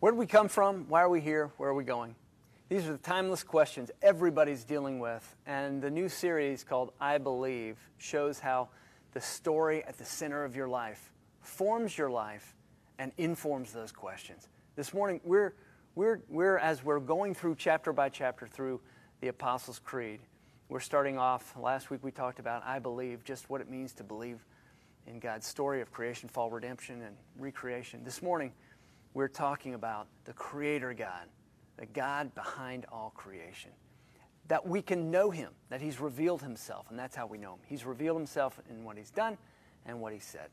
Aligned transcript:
Where 0.00 0.12
did 0.12 0.18
we 0.18 0.26
come 0.26 0.46
from? 0.46 0.84
Why 0.88 1.02
are 1.02 1.08
we 1.08 1.20
here? 1.20 1.50
Where 1.56 1.70
are 1.70 1.74
we 1.74 1.82
going? 1.82 2.14
These 2.68 2.86
are 2.86 2.92
the 2.92 2.98
timeless 2.98 3.42
questions 3.42 3.90
everybody's 4.00 4.62
dealing 4.62 5.00
with. 5.00 5.34
And 5.44 5.82
the 5.82 5.90
new 5.90 6.08
series 6.08 6.62
called 6.62 6.92
I 7.00 7.18
Believe 7.18 7.76
shows 7.96 8.38
how 8.38 8.68
the 9.12 9.20
story 9.20 9.82
at 9.82 9.98
the 9.98 10.04
center 10.04 10.44
of 10.44 10.54
your 10.54 10.68
life 10.68 11.10
forms 11.40 11.98
your 11.98 12.10
life 12.10 12.54
and 13.00 13.10
informs 13.18 13.72
those 13.72 13.90
questions. 13.90 14.46
This 14.76 14.94
morning, 14.94 15.20
we're, 15.24 15.54
we're, 15.96 16.20
we're 16.28 16.58
as 16.58 16.84
we're 16.84 17.00
going 17.00 17.34
through 17.34 17.56
chapter 17.56 17.92
by 17.92 18.08
chapter 18.08 18.46
through 18.46 18.80
the 19.20 19.26
Apostles' 19.26 19.80
Creed, 19.80 20.20
we're 20.68 20.78
starting 20.78 21.18
off. 21.18 21.56
Last 21.56 21.90
week 21.90 22.04
we 22.04 22.12
talked 22.12 22.38
about 22.38 22.64
I 22.64 22.78
believe, 22.78 23.24
just 23.24 23.50
what 23.50 23.60
it 23.60 23.68
means 23.68 23.94
to 23.94 24.04
believe 24.04 24.44
in 25.08 25.18
God's 25.18 25.48
story 25.48 25.80
of 25.80 25.90
creation, 25.90 26.28
fall, 26.28 26.50
redemption, 26.50 27.02
and 27.02 27.16
recreation. 27.36 28.04
This 28.04 28.22
morning, 28.22 28.52
we're 29.18 29.26
talking 29.26 29.74
about 29.74 30.06
the 30.26 30.32
Creator 30.32 30.94
God, 30.94 31.26
the 31.76 31.86
God 31.86 32.32
behind 32.36 32.86
all 32.92 33.12
creation. 33.16 33.72
That 34.46 34.64
we 34.64 34.80
can 34.80 35.10
know 35.10 35.30
Him, 35.30 35.50
that 35.70 35.80
He's 35.80 35.98
revealed 35.98 36.40
Himself, 36.40 36.86
and 36.88 36.96
that's 36.96 37.16
how 37.16 37.26
we 37.26 37.36
know 37.36 37.54
Him. 37.54 37.58
He's 37.66 37.84
revealed 37.84 38.16
Himself 38.16 38.60
in 38.70 38.84
what 38.84 38.96
He's 38.96 39.10
done 39.10 39.36
and 39.86 40.00
what 40.00 40.12
He 40.12 40.20
said. 40.20 40.50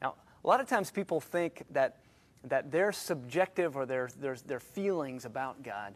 Now, 0.00 0.14
a 0.42 0.48
lot 0.48 0.62
of 0.62 0.66
times 0.66 0.90
people 0.90 1.20
think 1.20 1.62
that, 1.72 1.98
that 2.44 2.72
their 2.72 2.90
subjective 2.90 3.76
or 3.76 3.84
their, 3.84 4.08
their, 4.18 4.36
their 4.46 4.60
feelings 4.60 5.26
about 5.26 5.62
God 5.62 5.92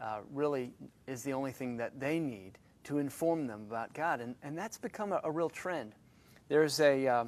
uh, 0.00 0.20
really 0.32 0.72
is 1.06 1.22
the 1.22 1.34
only 1.34 1.52
thing 1.52 1.76
that 1.76 2.00
they 2.00 2.18
need 2.18 2.52
to 2.84 2.96
inform 2.96 3.46
them 3.46 3.66
about 3.68 3.92
God, 3.92 4.22
and, 4.22 4.36
and 4.42 4.56
that's 4.56 4.78
become 4.78 5.12
a, 5.12 5.20
a 5.22 5.30
real 5.30 5.50
trend. 5.50 5.92
There's 6.48 6.80
a, 6.80 7.06
uh, 7.06 7.24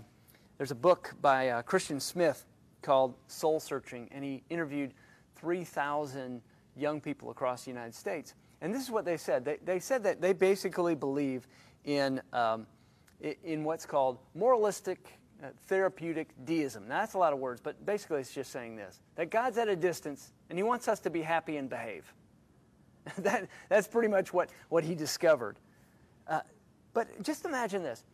there's 0.57 0.71
a 0.71 0.77
book 0.77 1.15
by 1.21 1.51
uh, 1.51 1.61
Christian 1.61 2.01
Smith 2.01 2.47
called 2.83 3.15
Soul 3.27 3.61
Searching, 3.61 4.09
and 4.13 4.25
he 4.25 4.43
interviewed 4.51 4.93
3,000 5.37 6.43
young 6.77 7.01
people 7.01 7.31
across 7.31 7.65
the 7.65 7.71
United 7.71 7.95
States. 7.95 8.35
And 8.61 8.73
this 8.73 8.83
is 8.83 8.91
what 8.91 9.05
they 9.05 9.17
said. 9.17 9.45
They, 9.45 9.59
they 9.65 9.81
said 9.81 10.05
that 10.05 10.21
they 10.21 10.33
basically 10.33 10.95
believe 10.95 11.49
in, 11.85 12.21
um, 12.33 12.67
in 13.45 13.65
what's 13.65 13.87
called 13.87 14.19
moralistic, 14.35 15.19
uh, 15.43 15.49
therapeutic 15.67 16.29
deism. 16.45 16.87
Now, 16.87 17.01
that's 17.01 17.15
a 17.15 17.19
lot 17.19 17.33
of 17.33 17.41
words, 17.41 17.61
but 17.61 17.85
basically 17.85 18.21
it's 18.21 18.33
just 18.33 18.53
saying 18.53 18.77
this 18.77 19.01
that 19.17 19.31
God's 19.31 19.59
at 19.59 19.69
a 19.69 19.77
distance, 19.77 20.33
and 20.49 20.59
He 20.59 20.63
wants 20.63 20.87
us 20.87 21.01
to 21.01 21.11
be 21.11 21.23
happy 21.23 21.57
and 21.57 21.69
behave. 21.69 22.13
that, 23.19 23.49
that's 23.69 23.89
pretty 23.89 24.09
much 24.09 24.33
what, 24.33 24.51
what 24.69 24.85
He 24.85 24.95
discovered. 24.95 25.59
Uh, 26.29 26.41
but 26.95 27.23
just 27.23 27.45
imagine 27.45 27.83
this 27.83 28.05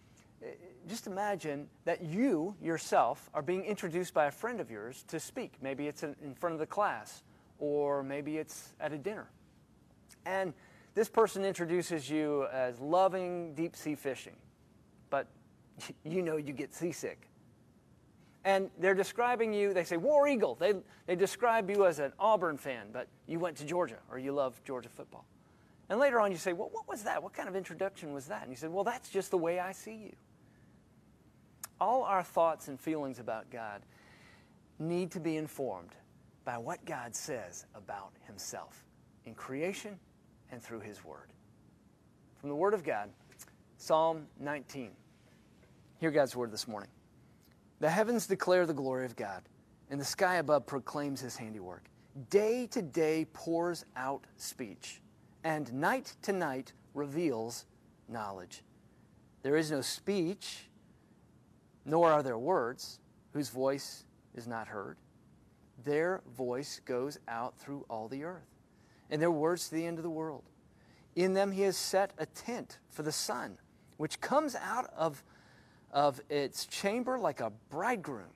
just 0.88 1.06
imagine 1.06 1.68
that 1.84 2.02
you 2.02 2.54
yourself 2.62 3.30
are 3.34 3.42
being 3.42 3.64
introduced 3.64 4.14
by 4.14 4.26
a 4.26 4.30
friend 4.30 4.60
of 4.60 4.70
yours 4.70 5.04
to 5.08 5.20
speak. 5.20 5.54
Maybe 5.60 5.86
it's 5.86 6.02
in 6.02 6.34
front 6.34 6.54
of 6.54 6.58
the 6.58 6.66
class, 6.66 7.22
or 7.58 8.02
maybe 8.02 8.38
it's 8.38 8.72
at 8.80 8.92
a 8.92 8.98
dinner. 8.98 9.28
And 10.24 10.54
this 10.94 11.08
person 11.08 11.44
introduces 11.44 12.08
you 12.08 12.46
as 12.52 12.80
loving 12.80 13.54
deep 13.54 13.76
sea 13.76 13.94
fishing, 13.94 14.36
but 15.10 15.26
you 16.04 16.22
know 16.22 16.36
you 16.36 16.52
get 16.52 16.74
seasick. 16.74 17.28
And 18.44 18.70
they're 18.78 18.94
describing 18.94 19.52
you, 19.52 19.74
they 19.74 19.84
say, 19.84 19.96
War 19.98 20.26
Eagle. 20.26 20.54
They, 20.54 20.74
they 21.06 21.16
describe 21.16 21.68
you 21.68 21.84
as 21.84 21.98
an 21.98 22.12
Auburn 22.18 22.56
fan, 22.56 22.86
but 22.92 23.08
you 23.26 23.38
went 23.38 23.56
to 23.58 23.64
Georgia 23.64 23.98
or 24.10 24.18
you 24.18 24.32
love 24.32 24.58
Georgia 24.64 24.88
football. 24.88 25.26
And 25.90 25.98
later 25.98 26.20
on, 26.20 26.30
you 26.30 26.38
say, 26.38 26.52
Well, 26.52 26.70
what 26.72 26.88
was 26.88 27.02
that? 27.02 27.22
What 27.22 27.34
kind 27.34 27.48
of 27.48 27.56
introduction 27.56 28.12
was 28.12 28.26
that? 28.26 28.42
And 28.42 28.50
he 28.50 28.56
said, 28.56 28.70
Well, 28.70 28.84
that's 28.84 29.10
just 29.10 29.30
the 29.30 29.38
way 29.38 29.58
I 29.58 29.72
see 29.72 29.96
you 29.96 30.12
all 31.80 32.02
our 32.02 32.22
thoughts 32.22 32.68
and 32.68 32.80
feelings 32.80 33.18
about 33.18 33.50
God 33.50 33.82
need 34.78 35.10
to 35.12 35.20
be 35.20 35.36
informed 35.36 35.94
by 36.44 36.58
what 36.58 36.84
God 36.84 37.14
says 37.14 37.66
about 37.74 38.12
Himself 38.26 38.84
in 39.26 39.34
creation 39.34 39.98
and 40.50 40.62
through 40.62 40.80
His 40.80 41.04
Word. 41.04 41.32
From 42.36 42.48
the 42.48 42.54
Word 42.54 42.74
of 42.74 42.84
God, 42.84 43.10
Psalm 43.76 44.26
19. 44.40 44.90
Hear 46.00 46.10
God's 46.10 46.34
Word 46.34 46.52
this 46.52 46.68
morning. 46.68 46.90
The 47.80 47.90
heavens 47.90 48.26
declare 48.26 48.66
the 48.66 48.74
glory 48.74 49.04
of 49.04 49.14
God, 49.14 49.42
and 49.90 50.00
the 50.00 50.04
sky 50.04 50.36
above 50.36 50.66
proclaims 50.66 51.20
His 51.20 51.36
handiwork. 51.36 51.84
Day 52.30 52.66
to 52.68 52.82
day 52.82 53.26
pours 53.32 53.84
out 53.96 54.24
speech, 54.36 55.00
and 55.44 55.72
night 55.72 56.14
to 56.22 56.32
night 56.32 56.72
reveals 56.94 57.66
knowledge. 58.08 58.62
There 59.42 59.56
is 59.56 59.70
no 59.70 59.80
speech 59.80 60.67
nor 61.88 62.12
are 62.12 62.22
there 62.22 62.38
words 62.38 63.00
whose 63.32 63.48
voice 63.48 64.04
is 64.34 64.46
not 64.46 64.68
heard. 64.68 64.98
Their 65.84 66.20
voice 66.36 66.80
goes 66.84 67.18
out 67.26 67.58
through 67.58 67.86
all 67.88 68.08
the 68.08 68.24
earth, 68.24 68.48
and 69.10 69.22
their 69.22 69.30
words 69.30 69.68
to 69.68 69.74
the 69.74 69.86
end 69.86 69.98
of 69.98 70.04
the 70.04 70.10
world. 70.10 70.44
In 71.16 71.32
them 71.32 71.50
he 71.50 71.62
has 71.62 71.76
set 71.76 72.12
a 72.18 72.26
tent 72.26 72.78
for 72.90 73.02
the 73.02 73.12
sun, 73.12 73.56
which 73.96 74.20
comes 74.20 74.54
out 74.54 74.90
of, 74.94 75.24
of 75.90 76.20
its 76.28 76.66
chamber 76.66 77.18
like 77.18 77.40
a 77.40 77.52
bridegroom, 77.70 78.34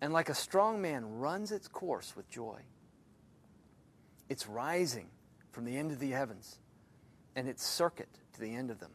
and 0.00 0.14
like 0.14 0.30
a 0.30 0.34
strong 0.34 0.80
man 0.80 1.18
runs 1.18 1.52
its 1.52 1.68
course 1.68 2.16
with 2.16 2.30
joy. 2.30 2.60
It's 4.30 4.46
rising 4.46 5.08
from 5.52 5.66
the 5.66 5.76
end 5.76 5.92
of 5.92 5.98
the 5.98 6.12
heavens, 6.12 6.60
and 7.36 7.46
its 7.46 7.66
circuit 7.66 8.08
to 8.32 8.40
the 8.40 8.54
end 8.54 8.70
of 8.70 8.80
them, 8.80 8.92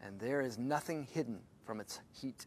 and 0.00 0.20
there 0.20 0.40
is 0.40 0.56
nothing 0.56 1.08
hidden 1.10 1.40
from 1.64 1.80
its 1.80 2.00
heat. 2.12 2.46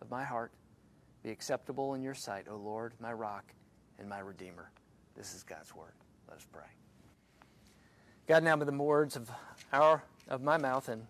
of 0.00 0.10
my 0.10 0.24
heart 0.24 0.52
be 1.22 1.30
acceptable 1.30 1.94
in 1.94 2.02
your 2.02 2.14
sight, 2.14 2.46
O 2.48 2.56
Lord, 2.56 2.94
my 3.00 3.12
rock 3.12 3.52
and 3.98 4.08
my 4.08 4.20
redeemer. 4.20 4.70
This 5.16 5.34
is 5.34 5.42
God's 5.42 5.74
word. 5.74 5.94
Let 6.28 6.38
us 6.38 6.46
pray. 6.52 6.68
God, 8.28 8.44
now 8.44 8.56
with 8.56 8.68
the 8.68 8.76
words 8.76 9.16
of 9.16 9.30
our 9.72 10.02
of 10.28 10.42
my 10.42 10.56
mouth 10.56 10.88
and, 10.88 11.06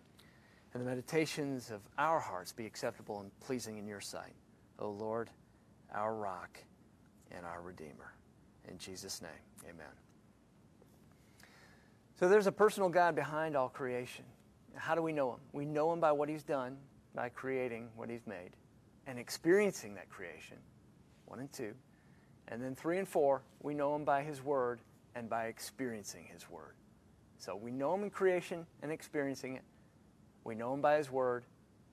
and 0.73 0.83
the 0.83 0.89
meditations 0.89 1.71
of 1.71 1.81
our 1.99 2.21
hearts 2.21 2.53
be 2.53 2.67
acceptable 2.67 3.21
and 3.21 3.31
pleasing 3.41 3.79
in 3.79 3.87
your 3.87 4.01
sight, 4.01 4.35
O 4.79 4.91
Lord, 4.91 5.31
our 5.93 6.15
rock 6.15 6.59
and 7.31 7.45
our 7.45 7.63
redeemer. 7.63 8.15
In 8.69 8.79
Jesus' 8.79 9.23
name, 9.23 9.31
amen. 9.65 9.87
So 12.19 12.29
there's 12.29 12.47
a 12.47 12.53
personal 12.53 12.89
God 12.89 13.15
behind 13.15 13.57
all 13.57 13.69
creation. 13.69 14.25
How 14.75 14.95
do 14.95 15.03
we 15.03 15.13
know 15.13 15.33
him? 15.33 15.41
We 15.53 15.65
know 15.65 15.93
him 15.93 16.01
by 16.01 16.13
what 16.13 16.29
he's 16.29 16.43
done, 16.43 16.77
by 17.15 17.29
creating 17.29 17.89
what 17.97 18.09
he's 18.11 18.27
made 18.27 18.53
and 19.07 19.19
experiencing 19.19 19.95
that 19.95 20.09
creation. 20.09 20.57
One 21.27 21.41
and 21.41 21.53
two. 21.53 21.75
And 22.49 22.63
then 22.63 22.75
three 22.75 22.99
and 22.99 23.09
four, 23.09 23.43
we 23.63 23.75
know 23.75 23.95
him 23.95 24.05
by 24.05 24.23
his 24.23 24.43
word 24.43 24.81
and 25.15 25.29
by 25.29 25.47
experiencing 25.47 26.27
his 26.33 26.49
word. 26.49 26.75
So 27.39 27.57
we 27.57 27.71
know 27.71 27.95
him 27.95 28.05
in 28.05 28.11
creation 28.11 28.67
and 28.83 28.93
experiencing 28.93 29.57
it. 29.57 29.63
We 30.45 30.55
know 30.55 30.73
him 30.73 30.81
by 30.81 30.97
his 30.97 31.11
word 31.11 31.45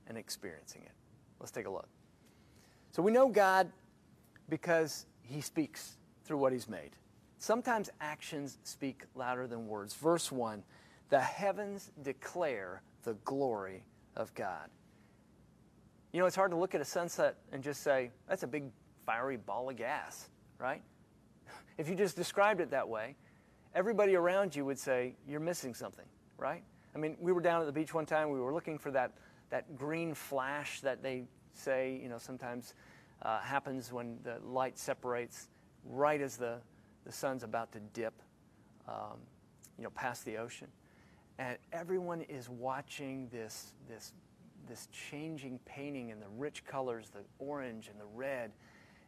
and 0.08 0.18
experiencing 0.18 0.84
it. 0.84 0.92
Let's 1.40 1.52
take 1.52 1.66
a 1.66 1.70
look. 1.70 1.88
So 2.92 3.02
we 3.02 3.12
know 3.12 3.28
God 3.28 3.72
because 4.50 5.06
he 5.22 5.42
speaks 5.42 5.98
through 6.26 6.38
what 6.38 6.54
he's 6.54 6.70
made. 6.70 6.92
Sometimes 7.38 7.90
actions 8.00 8.58
speak 8.64 9.04
louder 9.16 9.48
than 9.48 9.68
words. 9.68 9.94
Verse 9.96 10.32
1 10.32 10.64
The 11.10 11.20
heavens 11.20 11.92
declare 12.02 12.82
the 13.04 13.16
glory 13.26 13.84
of 14.16 14.34
God. 14.36 14.70
You 16.14 16.20
know, 16.20 16.28
it's 16.28 16.36
hard 16.36 16.52
to 16.52 16.58
look 16.58 16.76
at 16.76 16.82
a 16.82 16.86
sunset 16.86 17.38
and 17.52 17.64
just 17.64 17.82
say, 17.82 18.12
that's 18.30 18.44
a 18.44 18.48
big 18.48 18.66
fiery 19.06 19.36
ball 19.36 19.70
of 19.70 19.76
gas, 19.76 20.30
right? 20.60 20.82
If 21.78 21.90
you 21.90 21.96
just 21.96 22.16
described 22.16 22.62
it 22.62 22.70
that 22.70 22.88
way, 22.88 23.16
everybody 23.74 24.16
around 24.16 24.56
you 24.56 24.64
would 24.64 24.78
say, 24.78 25.16
You're 25.28 25.40
missing 25.40 25.74
something, 25.74 26.06
right? 26.38 26.64
I 26.96 27.00
mean, 27.00 27.18
we 27.20 27.32
were 27.32 27.42
down 27.42 27.62
at 27.62 27.66
the 27.66 27.72
beach 27.72 27.94
one 27.94 28.06
time, 28.06 28.30
we 28.30 28.40
were 28.40 28.54
looking 28.54 28.78
for 28.78 28.92
that, 28.92 29.12
that 29.50 29.76
green 29.76 30.14
flash 30.14 30.82
that 30.82 31.02
they 31.02 31.24
say, 31.54 32.00
you 32.02 32.10
know, 32.10 32.20
sometimes 32.20 32.76
uh, 33.24 33.40
happens 33.40 33.92
when 33.92 34.20
the 34.24 34.38
light 34.46 34.78
separates 34.78 35.50
right 35.86 36.22
as 36.22 36.38
the, 36.38 36.58
the 37.06 37.12
sun's 37.12 37.44
about 37.44 37.72
to 37.72 37.80
dip, 37.94 38.14
um, 38.88 39.18
you 39.78 39.84
know, 39.84 39.90
past 39.92 40.26
the 40.26 40.38
ocean. 40.38 40.68
And 41.40 41.58
everyone 41.72 42.22
is 42.22 42.50
watching 42.50 43.28
this, 43.32 43.74
this, 43.90 44.14
this 44.68 44.88
changing 44.92 45.60
painting 45.66 46.12
and 46.12 46.22
the 46.22 46.30
rich 46.38 46.66
colors, 46.66 47.10
the 47.10 47.24
orange 47.40 47.90
and 47.90 48.00
the 48.00 48.06
red. 48.14 48.52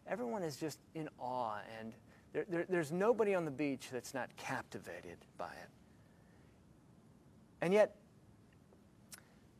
Everyone 0.07 0.43
is 0.43 0.57
just 0.57 0.79
in 0.93 1.09
awe, 1.19 1.57
and 1.79 1.93
there, 2.33 2.45
there, 2.49 2.65
there's 2.67 2.91
nobody 2.91 3.33
on 3.33 3.45
the 3.45 3.51
beach 3.51 3.87
that's 3.91 4.13
not 4.13 4.29
captivated 4.37 5.17
by 5.37 5.51
it. 5.51 5.69
And 7.61 7.73
yet, 7.73 7.95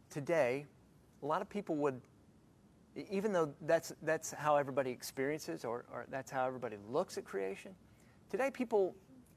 today, 0.09 0.65
a 1.23 1.25
lot 1.25 1.41
of 1.41 1.49
people 1.49 1.75
would, 1.77 1.99
even 3.09 3.33
though 3.33 3.53
that's, 3.61 3.93
that's 4.03 4.31
how 4.31 4.57
everybody 4.57 4.91
experiences 4.91 5.65
or, 5.65 5.85
or 5.91 6.05
that's 6.11 6.29
how 6.29 6.45
everybody 6.45 6.77
looks 6.89 7.17
at 7.17 7.25
creation, 7.25 7.71
today 8.29 8.51
people, 8.51 8.95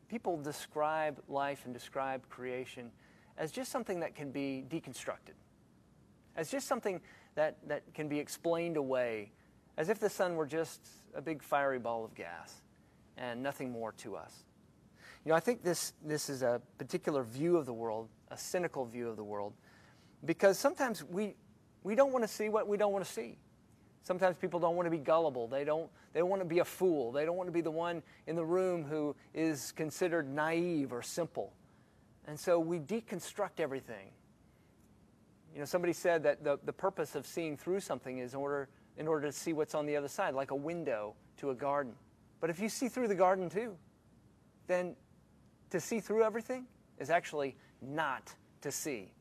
people 0.09 0.37
describe 0.37 1.21
life 1.29 1.63
and 1.65 1.73
describe 1.73 2.29
creation 2.29 2.91
as 3.39 3.53
just 3.53 3.71
something 3.71 4.01
that 4.01 4.15
can 4.15 4.31
be 4.31 4.65
deconstructed, 4.69 5.35
as 6.39 6.51
just 6.51 6.69
something 6.69 7.01
that, 7.35 7.57
that 7.67 7.83
can 7.93 8.09
be 8.09 8.19
explained 8.19 8.77
away, 8.77 9.33
as 9.77 9.89
if 9.89 9.99
the 9.99 10.09
sun 10.09 10.37
were 10.37 10.47
just 10.47 10.81
a 11.15 11.21
big 11.21 11.43
fiery 11.43 11.81
ball 11.81 12.05
of 12.05 12.15
gas 12.15 12.63
and 13.17 13.43
nothing 13.43 13.71
more 13.71 13.93
to 13.93 14.17
us. 14.17 14.45
You 15.25 15.31
know, 15.31 15.35
I 15.37 15.41
think 15.41 15.63
this, 15.63 15.93
this 16.05 16.31
is 16.31 16.43
a 16.43 16.63
particular 16.79 17.25
view 17.25 17.57
of 17.57 17.67
the 17.67 17.73
world, 17.73 18.09
a 18.31 18.39
cynical 18.39 18.85
view 18.87 19.09
of 19.09 19.17
the 19.17 19.25
world, 19.25 19.53
because 20.25 20.59
sometimes 20.59 21.05
we, 21.05 21.35
we 21.83 21.97
don't 21.97 22.13
want 22.13 22.25
to 22.25 22.29
see 22.29 22.49
what 22.49 22.69
we 22.69 22.77
don't 22.77 22.93
want 22.93 23.05
to 23.05 23.13
see. 23.13 23.37
Sometimes 24.05 24.37
people 24.37 24.61
don't 24.61 24.77
want 24.77 24.87
to 24.87 24.91
be 24.91 24.99
gullible. 24.99 25.49
They 25.49 25.65
don't, 25.65 25.91
they 26.13 26.23
want 26.23 26.41
to 26.41 26.49
be 26.49 26.61
a 26.61 26.65
fool. 26.65 27.11
They 27.13 27.25
don't 27.25 27.37
want 27.37 27.49
to 27.49 27.53
be 27.53 27.61
the 27.61 27.71
one 27.71 28.03
in 28.27 28.37
the 28.37 28.45
room 28.45 28.85
who 28.85 29.15
is 29.35 29.73
considered 29.73 30.33
naive 30.33 30.93
or 30.93 31.03
simple. 31.03 31.53
And 32.27 32.39
so 32.39 32.61
we 32.61 32.79
deconstruct 32.79 33.59
everything. 33.59 34.13
You 35.53 35.61
know, 35.61 35.65
somebody 35.65 35.93
said 35.93 36.23
that 36.25 36.45
the, 36.45 36.59
the 36.65 36.73
purpose 36.73 37.15
of 37.15 37.27
seeing 37.27 37.57
through 37.57 37.81
something 37.81 38.19
is 38.19 38.35
in 38.35 38.41
order, 38.41 38.69
in 38.97 39.09
order 39.09 39.27
to 39.27 39.33
see 39.33 39.53
what's 39.53 39.75
on 39.75 39.87
the 39.87 39.97
other 39.97 40.09
side, 40.09 40.35
like 40.35 40.51
a 40.51 40.57
window 40.57 41.15
to 41.39 41.51
a 41.51 41.55
garden. 41.55 41.95
But 42.41 42.51
if 42.51 42.61
you 42.61 42.69
see 42.69 42.89
through 42.89 43.09
the 43.09 43.15
garden 43.15 43.49
too, 43.49 43.77
then 44.67 44.95
to 45.71 45.81
see 45.81 46.01
through 46.01 46.23
everything 46.23 46.67
is 46.99 47.11
actually 47.11 47.57
not 47.81 48.33
to 48.61 48.71
see. 48.71 49.13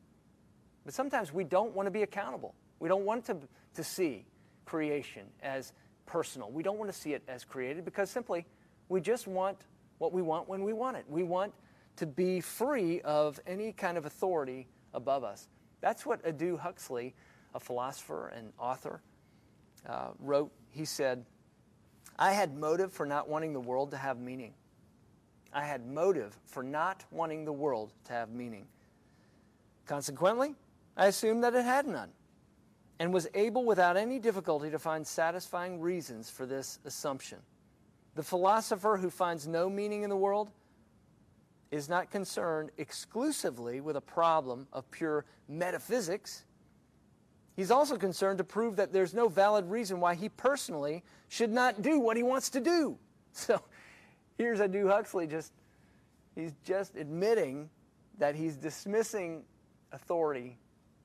But 0.84 0.94
sometimes 0.94 1.32
we 1.32 1.44
don't 1.44 1.74
want 1.74 1.86
to 1.86 1.90
be 1.90 2.02
accountable. 2.02 2.54
We 2.80 2.88
don't 2.88 3.04
want 3.04 3.24
to, 3.26 3.36
to 3.74 3.84
see 3.84 4.26
creation 4.64 5.26
as 5.42 5.72
personal. 6.06 6.50
We 6.50 6.62
don't 6.62 6.78
want 6.78 6.92
to 6.92 6.96
see 6.98 7.12
it 7.12 7.22
as 7.28 7.44
created 7.44 7.84
because 7.84 8.10
simply 8.10 8.46
we 8.88 9.00
just 9.00 9.26
want 9.26 9.58
what 9.98 10.12
we 10.12 10.22
want 10.22 10.48
when 10.48 10.62
we 10.62 10.72
want 10.72 10.96
it. 10.96 11.04
We 11.08 11.22
want 11.22 11.52
to 11.96 12.06
be 12.06 12.40
free 12.40 13.00
of 13.02 13.40
any 13.46 13.72
kind 13.72 13.98
of 13.98 14.06
authority 14.06 14.68
above 14.94 15.24
us. 15.24 15.48
That's 15.80 16.04
what 16.04 16.24
Aldous 16.24 16.60
Huxley, 16.60 17.14
a 17.54 17.60
philosopher 17.60 18.28
and 18.28 18.52
author, 18.58 19.00
uh, 19.88 20.08
wrote. 20.18 20.52
He 20.70 20.84
said, 20.84 21.24
I 22.18 22.32
had 22.32 22.56
motive 22.56 22.92
for 22.92 23.06
not 23.06 23.28
wanting 23.28 23.52
the 23.52 23.60
world 23.60 23.92
to 23.92 23.96
have 23.96 24.18
meaning. 24.18 24.54
I 25.52 25.64
had 25.64 25.86
motive 25.86 26.36
for 26.46 26.62
not 26.62 27.04
wanting 27.10 27.44
the 27.44 27.52
world 27.52 27.92
to 28.04 28.12
have 28.12 28.30
meaning. 28.30 28.66
Consequently, 29.86 30.54
I 30.96 31.06
assumed 31.06 31.44
that 31.44 31.54
it 31.54 31.64
had 31.64 31.86
none, 31.86 32.10
and 32.98 33.14
was 33.14 33.28
able 33.34 33.64
without 33.64 33.96
any 33.96 34.18
difficulty 34.18 34.70
to 34.70 34.78
find 34.78 35.06
satisfying 35.06 35.80
reasons 35.80 36.28
for 36.28 36.44
this 36.44 36.80
assumption. 36.84 37.38
The 38.14 38.22
philosopher 38.22 38.96
who 38.96 39.10
finds 39.10 39.46
no 39.46 39.70
meaning 39.70 40.02
in 40.02 40.10
the 40.10 40.16
world 40.16 40.50
is 41.70 41.88
not 41.88 42.10
concerned 42.10 42.70
exclusively 42.78 43.80
with 43.80 43.96
a 43.96 44.00
problem 44.00 44.66
of 44.72 44.90
pure 44.90 45.24
metaphysics. 45.48 46.44
He's 47.56 47.70
also 47.70 47.96
concerned 47.96 48.38
to 48.38 48.44
prove 48.44 48.76
that 48.76 48.92
there's 48.92 49.14
no 49.14 49.28
valid 49.28 49.68
reason 49.68 50.00
why 50.00 50.14
he 50.14 50.28
personally 50.28 51.02
should 51.28 51.50
not 51.50 51.82
do 51.82 51.98
what 51.98 52.16
he 52.16 52.22
wants 52.22 52.50
to 52.50 52.60
do. 52.60 52.98
So 53.32 53.60
here's 54.36 54.60
Aldous 54.60 54.90
Huxley 54.90 55.26
just 55.28 55.52
he's 56.34 56.54
just 56.64 56.96
admitting 56.96 57.70
that 58.18 58.34
he's 58.34 58.56
dismissing 58.56 59.44
authority 59.92 60.58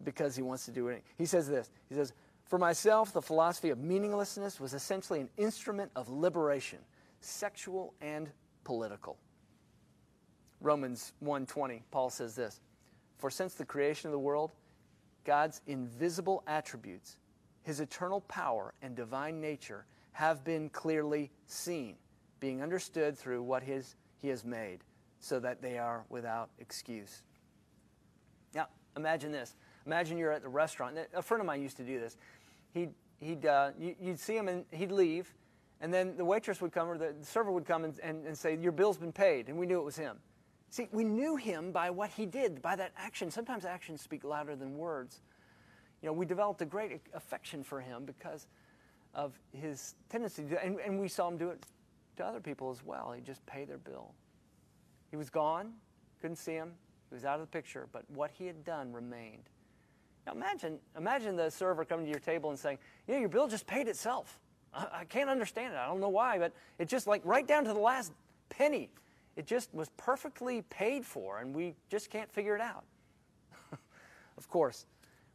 because 0.04 0.36
he 0.36 0.42
wants 0.42 0.66
to 0.66 0.72
do 0.72 0.88
it. 0.88 1.04
He 1.18 1.26
says 1.26 1.48
this 1.48 1.70
He 1.90 1.96
says, 1.96 2.14
For 2.46 2.58
myself, 2.58 3.14
the 3.14 3.22
philosophy 3.22 3.70
of 3.70 3.78
meaninglessness 3.80 4.60
was 4.60 4.74
essentially 4.74 5.20
an 5.20 5.30
instrument 5.38 5.92
of 5.96 6.10
liberation, 6.10 6.80
sexual 7.20 7.94
and 8.02 8.32
political. 8.64 9.18
Romans 10.64 11.12
1:20, 11.22 11.84
Paul 11.92 12.10
says 12.10 12.36
this, 12.36 12.62
For 13.18 13.30
since 13.30 13.54
the 13.54 13.66
creation 13.66 14.08
of 14.08 14.14
the 14.14 14.20
world, 14.20 14.54
God's 15.26 15.62
invisible 15.68 16.42
attributes, 16.48 17.18
his 17.64 17.82
eternal 17.82 18.22
power 18.22 18.74
and 18.82 18.96
divine 18.96 19.40
nature 19.42 19.86
have 20.14 20.44
been 20.44 20.70
clearly 20.70 21.32
seen, 21.48 21.98
being 22.40 22.64
understood 22.64 23.18
through 23.18 23.44
what 23.44 23.62
his, 23.62 23.96
he 24.22 24.30
has 24.30 24.46
made, 24.46 24.80
so 25.20 25.40
that 25.40 25.62
they 25.62 25.78
are 25.78 26.06
without 26.10 26.50
excuse. 26.60 27.24
Now, 28.54 28.68
imagine 28.96 29.32
this. 29.32 29.56
Imagine 29.86 30.18
you're 30.18 30.32
at 30.32 30.44
the 30.44 30.50
restaurant. 30.50 30.98
A 31.14 31.22
friend 31.22 31.42
of 31.42 31.48
mine 31.48 31.62
used 31.62 31.78
to 31.78 31.84
do 31.84 32.00
this. 32.00 32.18
He'd, 32.74 32.94
he'd, 33.20 33.46
uh, 33.46 33.72
you'd 33.78 34.20
see 34.20 34.38
him 34.38 34.48
and 34.48 34.66
he'd 34.72 34.92
leave, 34.92 35.34
and 35.82 35.94
then 35.94 36.16
the 36.16 36.24
waitress 36.24 36.62
would 36.62 36.72
come 36.72 36.90
or 36.90 36.98
the 36.98 37.14
server 37.22 37.52
would 37.52 37.66
come 37.66 37.84
and, 37.84 38.00
and, 38.00 38.26
and 38.26 38.38
say, 38.38 38.56
Your 38.56 38.72
bill's 38.72 38.98
been 38.98 39.12
paid. 39.12 39.50
And 39.50 39.58
we 39.58 39.66
knew 39.66 39.80
it 39.80 39.84
was 39.84 39.98
him. 39.98 40.20
See, 40.74 40.88
we 40.92 41.04
knew 41.04 41.36
him 41.36 41.72
by 41.72 41.92
what 41.92 42.10
he 42.10 42.26
did, 42.26 42.60
by 42.60 42.76
that 42.78 42.94
action. 42.98 43.30
Sometimes 43.30 43.64
actions 43.64 44.02
speak 44.02 44.24
louder 44.24 44.56
than 44.56 44.76
words. 44.76 45.22
You 46.02 46.08
know, 46.08 46.14
we 46.14 46.26
developed 46.26 46.64
a 46.64 46.66
great 46.66 47.00
affection 47.14 47.64
for 47.64 47.80
him 47.80 48.06
because 48.06 48.48
of 49.14 49.40
his 49.52 49.94
tendency 50.10 50.42
to, 50.46 50.66
and, 50.66 50.80
and 50.80 51.00
we 51.00 51.08
saw 51.08 51.28
him 51.28 51.38
do 51.38 51.50
it 51.50 51.64
to 52.18 52.26
other 52.26 52.40
people 52.40 52.72
as 52.72 52.84
well. 52.84 53.12
He'd 53.12 53.24
just 53.24 53.46
pay 53.46 53.66
their 53.66 53.78
bill. 53.78 54.16
He 55.12 55.16
was 55.16 55.30
gone, 55.30 55.74
couldn't 56.20 56.38
see 56.38 56.54
him, 56.54 56.72
he 57.12 57.14
was 57.14 57.24
out 57.24 57.36
of 57.36 57.42
the 57.42 57.56
picture, 57.56 57.88
but 57.92 58.10
what 58.10 58.32
he 58.32 58.48
had 58.48 58.66
done 58.66 58.92
remained. 58.92 59.44
Now 60.26 60.32
imagine, 60.32 60.80
imagine 60.98 61.36
the 61.36 61.52
server 61.52 61.86
coming 61.86 62.06
to 62.06 62.10
your 62.10 62.20
table 62.20 62.50
and 62.50 62.58
saying, 62.58 62.80
you 63.08 63.14
know, 63.14 63.20
your 63.20 63.30
bill 63.30 63.48
just 63.48 63.68
paid 63.68 63.88
itself. 63.88 64.40
I, 64.74 64.88
I 64.92 65.06
can't 65.06 65.30
understand 65.30 65.76
it. 65.76 65.78
I 65.78 65.86
don't 65.86 66.00
know 66.00 66.10
why, 66.10 66.40
but 66.40 66.52
it 66.80 66.88
just 66.88 67.06
like 67.06 67.22
right 67.24 67.46
down 67.48 67.64
to 67.66 67.74
the 67.74 67.80
last 67.80 68.12
penny, 68.50 68.90
it 69.36 69.48
just 69.48 69.74
was 69.74 69.90
perfectly 69.98 70.62
paid 70.64 71.06
for, 71.06 71.40
and 71.40 71.56
we 71.56 71.76
just 71.90 72.10
can't 72.10 72.32
figure 72.32 72.56
it 72.56 72.62
out." 72.62 72.84
of 74.38 74.48
course, 74.50 74.86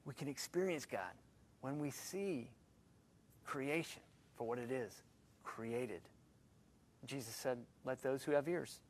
we 0.04 0.14
can 0.14 0.28
experience 0.28 0.86
God 0.86 1.12
when 1.60 1.78
we 1.78 1.90
see 1.90 2.50
creation 3.44 4.02
for 4.36 4.46
what 4.46 4.58
it 4.58 4.70
is, 4.70 5.02
created. 5.44 6.02
Jesus 7.06 7.34
said, 7.34 7.58
"Let 7.84 8.02
those 8.02 8.24
who 8.24 8.32
have 8.32 8.48
ears, 8.48 8.80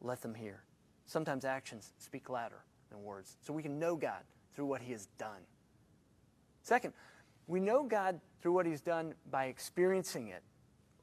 let 0.00 0.20
them 0.22 0.34
hear." 0.34 0.62
Sometimes 1.06 1.44
actions 1.44 1.92
speak 1.98 2.28
louder 2.28 2.62
than 2.90 3.02
words, 3.02 3.36
so 3.42 3.52
we 3.52 3.62
can 3.62 3.78
know 3.78 3.96
God 3.96 4.22
through 4.54 4.66
what 4.66 4.80
he 4.80 4.92
has 4.92 5.06
done. 5.18 5.40
Second, 6.62 6.92
we 7.46 7.60
know 7.60 7.82
God 7.82 8.20
through 8.40 8.52
what 8.52 8.66
he's 8.66 8.80
done 8.80 9.14
by 9.30 9.46
experiencing 9.46 10.28
it 10.28 10.42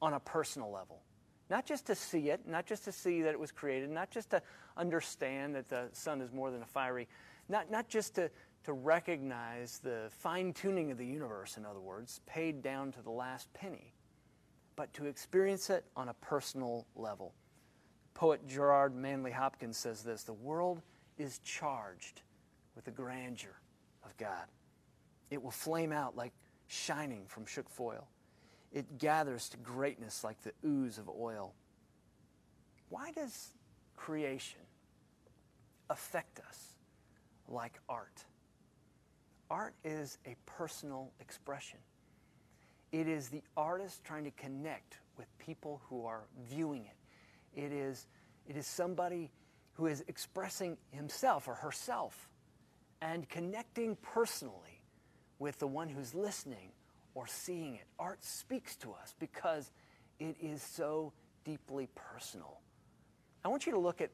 on 0.01 0.13
a 0.13 0.19
personal 0.19 0.71
level. 0.71 1.01
Not 1.49 1.65
just 1.65 1.85
to 1.87 1.95
see 1.95 2.29
it, 2.29 2.41
not 2.45 2.65
just 2.65 2.83
to 2.85 2.91
see 2.91 3.21
that 3.21 3.31
it 3.31 3.39
was 3.39 3.51
created, 3.51 3.89
not 3.89 4.11
just 4.11 4.31
to 4.31 4.41
understand 4.75 5.55
that 5.55 5.69
the 5.69 5.87
sun 5.93 6.21
is 6.21 6.31
more 6.31 6.51
than 6.51 6.61
a 6.61 6.65
fiery, 6.65 7.07
not, 7.47 7.71
not 7.71 7.87
just 7.87 8.15
to, 8.15 8.29
to 8.65 8.73
recognize 8.73 9.79
the 9.79 10.09
fine 10.09 10.51
tuning 10.51 10.91
of 10.91 10.97
the 10.97 11.05
universe, 11.05 11.55
in 11.55 11.65
other 11.65 11.79
words, 11.79 12.19
paid 12.25 12.61
down 12.61 12.91
to 12.91 13.01
the 13.01 13.09
last 13.09 13.51
penny, 13.53 13.93
but 14.75 14.93
to 14.93 15.05
experience 15.05 15.69
it 15.69 15.85
on 15.95 16.09
a 16.09 16.13
personal 16.15 16.85
level. 16.95 17.33
Poet 18.13 18.45
Gerard 18.47 18.95
Manley 18.95 19.31
Hopkins 19.31 19.77
says 19.77 20.03
this 20.03 20.23
The 20.23 20.33
world 20.33 20.81
is 21.17 21.39
charged 21.39 22.21
with 22.75 22.83
the 22.83 22.91
grandeur 22.91 23.55
of 24.03 24.15
God. 24.17 24.45
It 25.29 25.41
will 25.41 25.51
flame 25.51 25.91
out 25.91 26.17
like 26.17 26.33
shining 26.67 27.23
from 27.27 27.45
shook 27.45 27.69
foil. 27.69 28.07
It 28.73 28.97
gathers 28.97 29.49
to 29.49 29.57
greatness 29.57 30.23
like 30.23 30.41
the 30.43 30.51
ooze 30.65 30.97
of 30.97 31.09
oil. 31.09 31.53
Why 32.89 33.11
does 33.11 33.49
creation 33.95 34.61
affect 35.89 36.39
us 36.39 36.73
like 37.47 37.79
art? 37.89 38.23
Art 39.49 39.73
is 39.83 40.17
a 40.25 40.35
personal 40.45 41.11
expression. 41.19 41.79
It 42.91 43.07
is 43.07 43.29
the 43.29 43.41
artist 43.55 44.03
trying 44.03 44.25
to 44.25 44.31
connect 44.31 44.97
with 45.17 45.27
people 45.39 45.81
who 45.89 46.05
are 46.05 46.23
viewing 46.49 46.85
it. 46.85 47.61
It 47.61 47.71
is, 47.71 48.07
it 48.47 48.55
is 48.55 48.67
somebody 48.67 49.31
who 49.73 49.87
is 49.87 50.03
expressing 50.07 50.77
himself 50.91 51.47
or 51.47 51.55
herself 51.55 52.29
and 53.01 53.27
connecting 53.29 53.95
personally 54.01 54.81
with 55.39 55.59
the 55.59 55.67
one 55.67 55.89
who's 55.89 56.13
listening 56.13 56.71
or 57.17 57.25
seeing 57.25 57.73
it. 57.73 57.87
Art 57.97 58.23
speaks 58.23 58.75
to 58.75 58.91
us 58.91 59.15
because 59.19 59.71
it 60.19 60.35
is 60.39 60.61
so 60.61 61.11
deeply 61.45 61.89
personal. 61.95 62.59
I 63.43 63.47
want 63.47 63.65
you 63.65 63.71
to 63.71 63.79
look 63.79 64.01
at, 64.01 64.11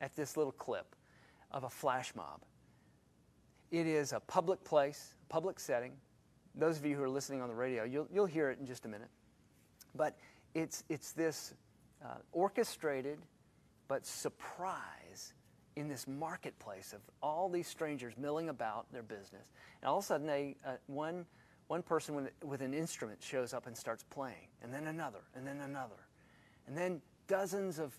at 0.00 0.16
this 0.16 0.38
little 0.38 0.52
clip 0.52 0.96
of 1.50 1.64
a 1.64 1.68
flash 1.68 2.14
mob. 2.14 2.40
It 3.70 3.86
is 3.86 4.14
a 4.14 4.20
public 4.20 4.64
place, 4.64 5.16
public 5.28 5.60
setting. 5.60 5.92
Those 6.54 6.78
of 6.78 6.86
you 6.86 6.96
who 6.96 7.02
are 7.02 7.10
listening 7.10 7.42
on 7.42 7.48
the 7.48 7.54
radio, 7.54 7.84
you'll, 7.84 8.08
you'll 8.10 8.24
hear 8.24 8.48
it 8.48 8.58
in 8.58 8.64
just 8.64 8.86
a 8.86 8.88
minute. 8.88 9.10
But 9.94 10.16
it's, 10.54 10.82
it's 10.88 11.12
this 11.12 11.52
uh, 12.02 12.14
orchestrated 12.32 13.18
but 13.86 14.06
surprise 14.06 15.34
in 15.76 15.88
this 15.88 16.08
marketplace 16.08 16.94
of 16.94 17.02
all 17.22 17.50
these 17.50 17.68
strangers 17.68 18.14
milling 18.16 18.48
about 18.48 18.90
their 18.94 19.02
business. 19.02 19.52
And 19.82 19.90
all 19.90 19.98
of 19.98 20.04
a 20.04 20.06
sudden, 20.06 20.26
they, 20.26 20.56
uh, 20.66 20.76
one, 20.86 21.26
one 21.68 21.82
person 21.82 22.28
with, 22.44 22.60
an 22.60 22.72
instrument 22.72 23.22
shows 23.22 23.52
up 23.52 23.66
and 23.66 23.76
starts 23.76 24.04
playing, 24.04 24.48
and 24.62 24.72
then 24.72 24.86
another, 24.86 25.20
and 25.34 25.46
then 25.46 25.60
another. 25.60 25.96
And 26.66 26.76
then 26.76 27.00
dozens 27.26 27.78
of, 27.78 27.92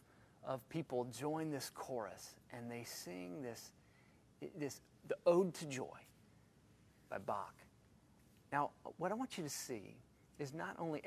of 0.45 0.67
people 0.69 1.05
join 1.17 1.51
this 1.51 1.71
chorus, 1.73 2.35
and 2.53 2.71
they 2.71 2.83
sing 2.85 3.41
this, 3.41 3.71
this 4.57 4.81
the 5.07 5.15
Ode 5.25 5.53
to 5.55 5.65
Joy 5.65 5.99
by 7.09 7.17
Bach. 7.17 7.55
Now, 8.51 8.71
what 8.97 9.11
I 9.11 9.15
want 9.15 9.37
you 9.37 9.43
to 9.43 9.49
see 9.49 9.97
is 10.39 10.53
not 10.53 10.75
only, 10.79 11.01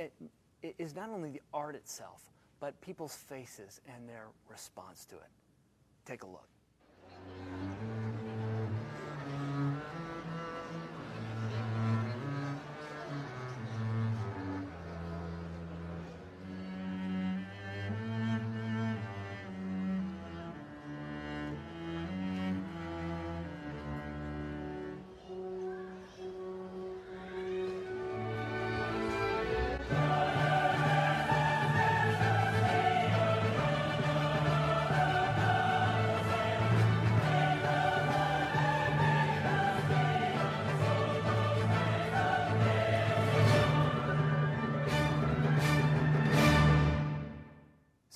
is 0.78 0.94
not 0.94 1.08
only 1.08 1.30
the 1.30 1.40
art 1.54 1.74
itself, 1.74 2.22
but 2.60 2.78
people's 2.82 3.14
faces 3.14 3.80
and 3.86 4.08
their 4.08 4.26
response 4.48 5.06
to 5.06 5.16
it. 5.16 5.30
Take 6.04 6.22
a 6.22 6.26
look. 6.26 6.48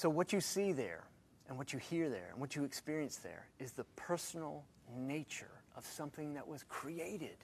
So, 0.05 0.11
what 0.11 0.35
you 0.35 0.41
see 0.43 0.73
there, 0.73 1.05
and 1.49 1.57
what 1.57 1.73
you 1.73 1.79
hear 1.79 2.11
there, 2.11 2.29
and 2.31 2.39
what 2.39 2.55
you 2.55 2.65
experience 2.65 3.17
there 3.17 3.47
is 3.59 3.73
the 3.73 3.85
personal 3.97 4.63
nature 4.95 5.63
of 5.79 5.87
something 5.87 6.35
that 6.35 6.47
was 6.47 6.63
created. 6.69 7.39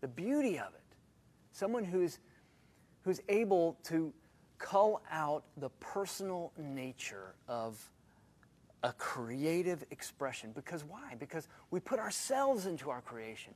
The 0.00 0.08
beauty 0.08 0.58
of 0.58 0.68
it. 0.68 0.96
Someone 1.52 1.84
who's, 1.84 2.18
who's 3.02 3.20
able 3.28 3.76
to 3.84 4.10
cull 4.56 5.02
out 5.10 5.44
the 5.58 5.68
personal 5.80 6.50
nature 6.56 7.34
of 7.46 7.78
a 8.82 8.94
creative 8.94 9.84
expression. 9.90 10.50
Because 10.54 10.82
why? 10.82 11.14
Because 11.18 11.46
we 11.70 11.78
put 11.78 11.98
ourselves 11.98 12.64
into 12.64 12.88
our 12.88 13.02
creation. 13.02 13.52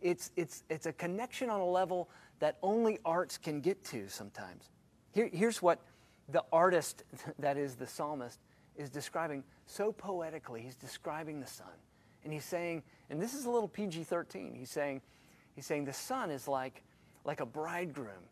It's, 0.00 0.30
it's, 0.36 0.62
it's 0.70 0.86
a 0.86 0.92
connection 0.92 1.50
on 1.50 1.58
a 1.58 1.68
level 1.68 2.08
that 2.38 2.58
only 2.62 3.00
arts 3.04 3.36
can 3.36 3.60
get 3.60 3.82
to 3.86 4.08
sometimes. 4.08 4.70
Here, 5.10 5.28
here's 5.32 5.60
what 5.60 5.80
the 6.32 6.44
artist, 6.52 7.04
that 7.38 7.56
is 7.56 7.76
the 7.76 7.86
psalmist, 7.86 8.40
is 8.76 8.90
describing 8.90 9.44
so 9.66 9.92
poetically. 9.92 10.62
He's 10.62 10.76
describing 10.76 11.40
the 11.40 11.46
sun. 11.46 11.66
And 12.24 12.32
he's 12.32 12.44
saying, 12.44 12.82
and 13.10 13.20
this 13.20 13.34
is 13.34 13.44
a 13.44 13.50
little 13.50 13.68
PG 13.68 14.04
13, 14.04 14.54
he's 14.54 14.70
saying, 14.70 15.02
he's 15.54 15.66
saying 15.66 15.84
the 15.84 15.92
sun 15.92 16.30
is 16.30 16.48
like, 16.48 16.82
like 17.24 17.40
a 17.40 17.46
bridegroom, 17.46 18.28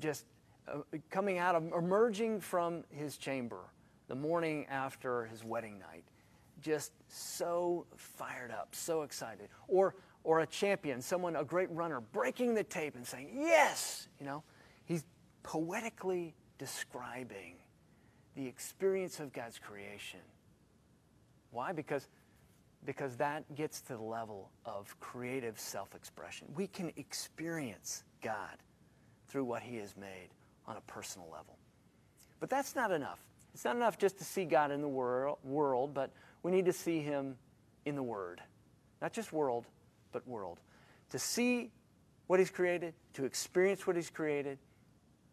just 0.00 0.24
uh, 0.68 0.78
coming 1.10 1.38
out 1.38 1.54
of, 1.54 1.72
emerging 1.72 2.40
from 2.40 2.84
his 2.90 3.16
chamber 3.16 3.60
the 4.08 4.14
morning 4.14 4.66
after 4.70 5.24
his 5.26 5.44
wedding 5.44 5.78
night, 5.78 6.04
just 6.60 6.92
so 7.08 7.86
fired 7.96 8.50
up, 8.50 8.68
so 8.72 9.02
excited. 9.02 9.48
Or, 9.68 9.94
or 10.24 10.40
a 10.40 10.46
champion, 10.46 11.00
someone, 11.00 11.36
a 11.36 11.44
great 11.44 11.70
runner, 11.70 12.00
breaking 12.00 12.54
the 12.54 12.64
tape 12.64 12.96
and 12.96 13.06
saying, 13.06 13.30
Yes! 13.34 14.08
You 14.18 14.26
know, 14.26 14.42
he's 14.84 15.04
poetically 15.42 16.34
describing 16.58 17.54
the 18.34 18.46
experience 18.46 19.20
of 19.20 19.32
God's 19.32 19.58
creation. 19.58 20.20
Why? 21.50 21.72
Because, 21.72 22.08
because 22.84 23.16
that 23.16 23.54
gets 23.54 23.80
to 23.82 23.94
the 23.94 24.02
level 24.02 24.50
of 24.64 24.98
creative 25.00 25.58
self 25.58 25.94
expression. 25.94 26.48
We 26.54 26.66
can 26.66 26.92
experience 26.96 28.04
God 28.22 28.58
through 29.28 29.44
what 29.44 29.62
He 29.62 29.76
has 29.76 29.96
made 29.96 30.28
on 30.66 30.76
a 30.76 30.80
personal 30.82 31.28
level. 31.30 31.56
But 32.40 32.50
that's 32.50 32.76
not 32.76 32.92
enough. 32.92 33.18
It's 33.54 33.64
not 33.64 33.76
enough 33.76 33.98
just 33.98 34.18
to 34.18 34.24
see 34.24 34.44
God 34.44 34.70
in 34.70 34.80
the 34.82 34.88
world, 34.88 35.38
world 35.42 35.94
but 35.94 36.12
we 36.42 36.52
need 36.52 36.66
to 36.66 36.72
see 36.72 37.00
Him 37.00 37.36
in 37.86 37.96
the 37.96 38.02
Word. 38.02 38.40
Not 39.00 39.12
just 39.12 39.32
world, 39.32 39.64
but 40.12 40.26
world. 40.28 40.60
To 41.10 41.18
see 41.18 41.70
what 42.26 42.38
He's 42.38 42.50
created, 42.50 42.94
to 43.14 43.24
experience 43.24 43.86
what 43.86 43.96
He's 43.96 44.10
created, 44.10 44.58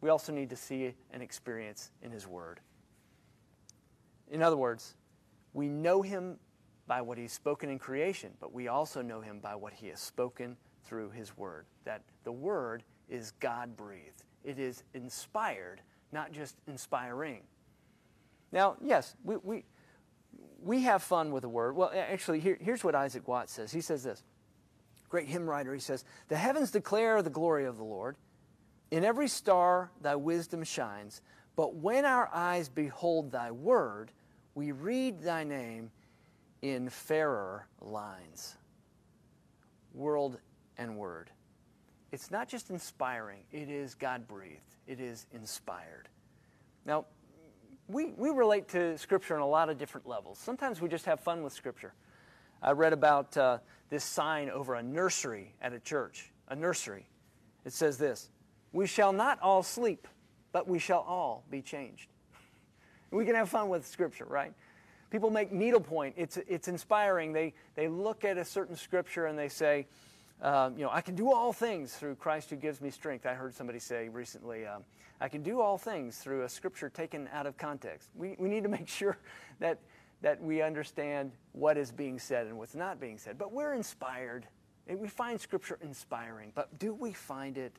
we 0.05 0.11
also 0.11 0.31
need 0.31 0.51
to 0.51 0.55
see 0.55 0.93
and 1.09 1.23
experience 1.23 1.89
in 2.03 2.11
His 2.11 2.27
Word. 2.27 2.59
In 4.29 4.43
other 4.43 4.55
words, 4.55 4.93
we 5.53 5.67
know 5.67 6.03
Him 6.03 6.37
by 6.85 7.01
what 7.01 7.17
He's 7.17 7.31
spoken 7.31 7.71
in 7.71 7.79
creation, 7.79 8.29
but 8.39 8.53
we 8.53 8.67
also 8.67 9.01
know 9.01 9.19
Him 9.19 9.39
by 9.39 9.55
what 9.55 9.73
He 9.73 9.87
has 9.87 9.99
spoken 9.99 10.57
through 10.83 11.09
His 11.09 11.35
Word. 11.35 11.65
That 11.85 12.03
the 12.23 12.31
Word 12.31 12.83
is 13.09 13.31
God 13.39 13.75
breathed, 13.75 14.25
it 14.43 14.59
is 14.59 14.83
inspired, 14.93 15.81
not 16.11 16.31
just 16.31 16.55
inspiring. 16.67 17.41
Now, 18.51 18.75
yes, 18.83 19.15
we, 19.23 19.37
we, 19.37 19.63
we 20.61 20.83
have 20.83 21.01
fun 21.01 21.31
with 21.31 21.41
the 21.41 21.49
Word. 21.49 21.75
Well, 21.75 21.91
actually, 21.95 22.41
here, 22.41 22.59
here's 22.61 22.83
what 22.83 22.93
Isaac 22.93 23.27
Watts 23.27 23.53
says. 23.53 23.71
He 23.71 23.81
says 23.81 24.03
this 24.03 24.21
great 25.09 25.27
hymn 25.27 25.49
writer, 25.49 25.73
he 25.73 25.79
says, 25.79 26.05
The 26.27 26.37
heavens 26.37 26.69
declare 26.69 27.23
the 27.23 27.31
glory 27.31 27.65
of 27.65 27.77
the 27.77 27.83
Lord. 27.83 28.17
In 28.91 29.03
every 29.03 29.27
star 29.27 29.91
thy 30.01 30.15
wisdom 30.15 30.63
shines, 30.63 31.21
but 31.55 31.75
when 31.75 32.05
our 32.05 32.29
eyes 32.33 32.69
behold 32.69 33.31
thy 33.31 33.51
word, 33.51 34.11
we 34.53 34.71
read 34.71 35.21
thy 35.21 35.43
name 35.43 35.91
in 36.61 36.89
fairer 36.89 37.67
lines. 37.81 38.55
World 39.93 40.39
and 40.77 40.97
word. 40.97 41.29
It's 42.11 42.31
not 42.31 42.47
just 42.47 42.69
inspiring, 42.69 43.43
it 43.51 43.69
is 43.69 43.95
God 43.95 44.27
breathed, 44.27 44.75
it 44.87 44.99
is 44.99 45.25
inspired. 45.33 46.07
Now, 46.85 47.05
we, 47.87 48.13
we 48.17 48.29
relate 48.29 48.67
to 48.69 48.97
Scripture 48.97 49.35
on 49.35 49.41
a 49.41 49.47
lot 49.47 49.69
of 49.69 49.77
different 49.77 50.07
levels. 50.07 50.39
Sometimes 50.39 50.81
we 50.81 50.89
just 50.89 51.05
have 51.05 51.19
fun 51.19 51.43
with 51.43 51.53
Scripture. 51.53 51.93
I 52.61 52.71
read 52.71 52.93
about 52.93 53.35
uh, 53.37 53.57
this 53.89 54.03
sign 54.03 54.49
over 54.49 54.75
a 54.75 54.83
nursery 54.83 55.53
at 55.61 55.73
a 55.73 55.79
church, 55.79 56.31
a 56.47 56.55
nursery. 56.55 57.07
It 57.63 57.73
says 57.73 57.97
this 57.97 58.29
we 58.75 58.85
shall 58.85 59.13
not 59.13 59.39
all 59.41 59.63
sleep, 59.63 60.05
but 60.51 60.67
we 60.67 60.79
shall 60.79 60.99
all 60.99 61.45
be 61.49 61.61
changed. 61.61 62.09
We 63.09 63.23
can 63.23 63.33
have 63.33 63.47
fun 63.47 63.69
with 63.69 63.87
Scripture, 63.87 64.25
right? 64.25 64.53
People 65.09 65.29
make 65.29 65.53
needlepoint. 65.53 66.15
It's, 66.17 66.35
it's 66.35 66.67
inspiring. 66.67 67.31
They, 67.31 67.53
they 67.75 67.87
look 67.87 68.25
at 68.25 68.37
a 68.37 68.43
certain 68.43 68.75
Scripture 68.75 69.27
and 69.27 69.39
they 69.39 69.47
say, 69.47 69.87
um, 70.41 70.77
you 70.77 70.83
know, 70.83 70.89
I 70.91 70.99
can 70.99 71.15
do 71.15 71.31
all 71.31 71.53
things 71.53 71.93
through 71.93 72.15
Christ 72.15 72.49
who 72.49 72.57
gives 72.57 72.81
me 72.81 72.89
strength. 72.89 73.25
I 73.25 73.33
heard 73.33 73.55
somebody 73.55 73.79
say 73.79 74.09
recently, 74.09 74.65
um, 74.65 74.83
I 75.21 75.29
can 75.29 75.41
do 75.41 75.61
all 75.61 75.77
things 75.77 76.17
through 76.17 76.43
a 76.43 76.49
Scripture 76.49 76.89
taken 76.89 77.29
out 77.31 77.45
of 77.45 77.57
context. 77.57 78.09
We, 78.13 78.35
we 78.37 78.49
need 78.49 78.63
to 78.63 78.69
make 78.69 78.89
sure 78.89 79.17
that, 79.61 79.79
that 80.21 80.41
we 80.41 80.61
understand 80.61 81.31
what 81.53 81.77
is 81.77 81.93
being 81.93 82.19
said 82.19 82.47
and 82.47 82.57
what's 82.57 82.75
not 82.75 82.99
being 82.99 83.19
said. 83.19 83.37
But 83.37 83.53
we're 83.53 83.73
inspired. 83.73 84.45
We 84.85 85.07
find 85.07 85.39
Scripture 85.39 85.79
inspiring, 85.81 86.51
but 86.53 86.77
do 86.77 86.93
we 86.93 87.13
find 87.13 87.57
it 87.57 87.71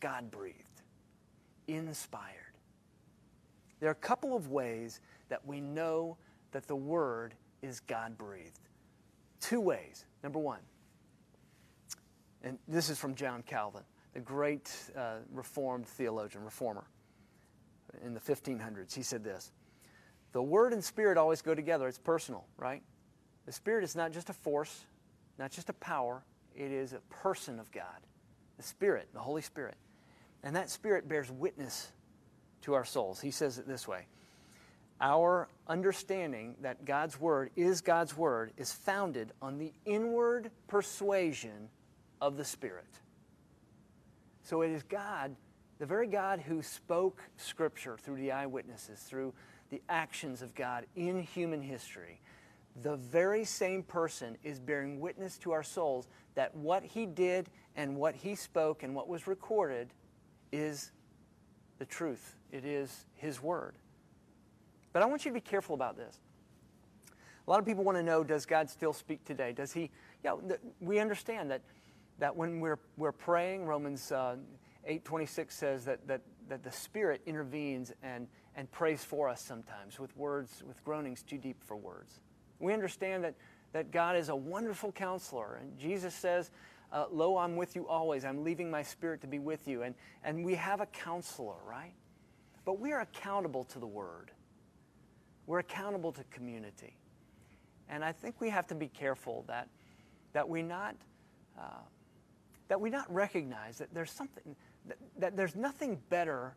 God 0.00 0.30
breathed, 0.30 0.82
inspired. 1.68 2.36
There 3.78 3.88
are 3.88 3.92
a 3.92 3.94
couple 3.94 4.36
of 4.36 4.48
ways 4.48 5.00
that 5.28 5.46
we 5.46 5.60
know 5.60 6.16
that 6.52 6.66
the 6.66 6.76
Word 6.76 7.34
is 7.62 7.80
God 7.80 8.18
breathed. 8.18 8.60
Two 9.40 9.60
ways. 9.60 10.04
Number 10.22 10.38
one, 10.38 10.60
and 12.42 12.58
this 12.68 12.90
is 12.90 12.98
from 12.98 13.14
John 13.14 13.42
Calvin, 13.42 13.82
the 14.12 14.20
great 14.20 14.70
uh, 14.96 15.16
Reformed 15.32 15.86
theologian, 15.86 16.44
reformer 16.44 16.84
in 18.04 18.14
the 18.14 18.20
1500s. 18.20 18.94
He 18.94 19.02
said 19.02 19.24
this 19.24 19.52
The 20.32 20.42
Word 20.42 20.72
and 20.72 20.82
Spirit 20.82 21.18
always 21.18 21.42
go 21.42 21.54
together. 21.54 21.88
It's 21.88 21.98
personal, 21.98 22.44
right? 22.56 22.82
The 23.46 23.52
Spirit 23.52 23.84
is 23.84 23.96
not 23.96 24.12
just 24.12 24.30
a 24.30 24.34
force, 24.34 24.84
not 25.38 25.50
just 25.50 25.68
a 25.68 25.74
power, 25.74 26.22
it 26.54 26.70
is 26.70 26.92
a 26.92 27.00
person 27.10 27.58
of 27.58 27.70
God. 27.72 28.06
The 28.56 28.62
Spirit, 28.62 29.08
the 29.12 29.20
Holy 29.20 29.42
Spirit. 29.42 29.76
And 30.42 30.56
that 30.56 30.70
Spirit 30.70 31.08
bears 31.08 31.30
witness 31.30 31.92
to 32.62 32.74
our 32.74 32.84
souls. 32.84 33.20
He 33.20 33.30
says 33.30 33.58
it 33.58 33.66
this 33.66 33.86
way 33.86 34.06
Our 35.00 35.48
understanding 35.66 36.56
that 36.62 36.84
God's 36.84 37.20
Word 37.20 37.50
is 37.56 37.80
God's 37.80 38.16
Word 38.16 38.52
is 38.56 38.72
founded 38.72 39.32
on 39.42 39.58
the 39.58 39.72
inward 39.84 40.50
persuasion 40.68 41.68
of 42.20 42.36
the 42.36 42.44
Spirit. 42.44 42.86
So 44.42 44.62
it 44.62 44.70
is 44.70 44.82
God, 44.82 45.36
the 45.78 45.86
very 45.86 46.06
God 46.06 46.40
who 46.40 46.62
spoke 46.62 47.22
Scripture 47.36 47.96
through 47.96 48.16
the 48.16 48.32
eyewitnesses, 48.32 49.00
through 49.00 49.32
the 49.70 49.82
actions 49.88 50.42
of 50.42 50.54
God 50.54 50.86
in 50.96 51.22
human 51.22 51.62
history. 51.62 52.20
The 52.82 52.96
very 52.96 53.44
same 53.44 53.82
person 53.82 54.36
is 54.42 54.58
bearing 54.58 55.00
witness 55.00 55.38
to 55.38 55.52
our 55.52 55.62
souls 55.62 56.08
that 56.34 56.54
what 56.54 56.82
he 56.82 57.06
did 57.06 57.48
and 57.76 57.96
what 57.96 58.14
he 58.14 58.34
spoke 58.34 58.82
and 58.82 58.94
what 58.94 59.08
was 59.08 59.26
recorded 59.26 59.92
is 60.52 60.92
the 61.78 61.84
truth. 61.84 62.36
It 62.52 62.64
is 62.64 63.06
his 63.14 63.42
word. 63.42 63.74
But 64.92 65.02
I 65.02 65.06
want 65.06 65.24
you 65.24 65.30
to 65.30 65.34
be 65.34 65.40
careful 65.40 65.74
about 65.74 65.96
this. 65.96 66.18
A 67.46 67.50
lot 67.50 67.58
of 67.58 67.66
people 67.66 67.84
want 67.84 67.96
to 67.98 68.02
know 68.02 68.22
does 68.22 68.46
God 68.46 68.68
still 68.68 68.92
speak 68.92 69.24
today? 69.24 69.52
Does 69.52 69.72
he? 69.72 69.90
Yeah, 70.24 70.34
we 70.80 70.98
understand 70.98 71.50
that, 71.50 71.62
that 72.18 72.36
when 72.36 72.60
we're, 72.60 72.78
we're 72.96 73.12
praying, 73.12 73.66
Romans 73.66 74.12
uh, 74.12 74.36
8.26 74.88 75.52
says 75.52 75.84
that, 75.84 76.06
that, 76.06 76.20
that 76.48 76.62
the 76.62 76.70
Spirit 76.70 77.22
intervenes 77.26 77.92
and, 78.02 78.28
and 78.56 78.70
prays 78.70 79.04
for 79.04 79.28
us 79.28 79.40
sometimes 79.40 79.98
with 79.98 80.16
words, 80.16 80.62
with 80.66 80.82
groanings 80.84 81.22
too 81.22 81.38
deep 81.38 81.62
for 81.64 81.76
words. 81.76 82.20
We 82.58 82.72
understand 82.72 83.24
that, 83.24 83.34
that 83.72 83.90
God 83.90 84.16
is 84.16 84.28
a 84.28 84.36
wonderful 84.36 84.92
counselor. 84.92 85.58
And 85.60 85.78
Jesus 85.78 86.14
says, 86.14 86.50
uh, 86.92 87.06
Lo, 87.10 87.36
I'm 87.36 87.56
with 87.56 87.76
you 87.76 87.86
always. 87.86 88.24
I'm 88.24 88.42
leaving 88.42 88.70
my 88.70 88.82
spirit 88.82 89.20
to 89.20 89.26
be 89.26 89.38
with 89.38 89.68
you. 89.68 89.82
And, 89.82 89.94
and 90.24 90.44
we 90.44 90.54
have 90.56 90.80
a 90.80 90.86
counselor, 90.86 91.56
right? 91.66 91.94
But 92.64 92.78
we 92.80 92.92
are 92.92 93.00
accountable 93.00 93.64
to 93.64 93.78
the 93.78 93.86
Word, 93.86 94.30
we're 95.46 95.60
accountable 95.60 96.12
to 96.12 96.24
community. 96.24 96.96
And 97.88 98.04
I 98.04 98.12
think 98.12 98.36
we 98.40 98.50
have 98.50 98.68
to 98.68 98.74
be 98.76 98.86
careful 98.86 99.44
that, 99.48 99.68
that 100.32 100.48
we 100.48 100.62
not. 100.62 100.96
Uh, 101.58 101.80
that 102.68 102.80
we 102.80 102.88
not 102.88 103.12
recognize 103.12 103.78
that 103.78 103.92
there's 103.92 104.12
something 104.12 104.54
that, 104.86 104.96
that 105.18 105.36
there's 105.36 105.56
nothing 105.56 105.98
better 106.08 106.54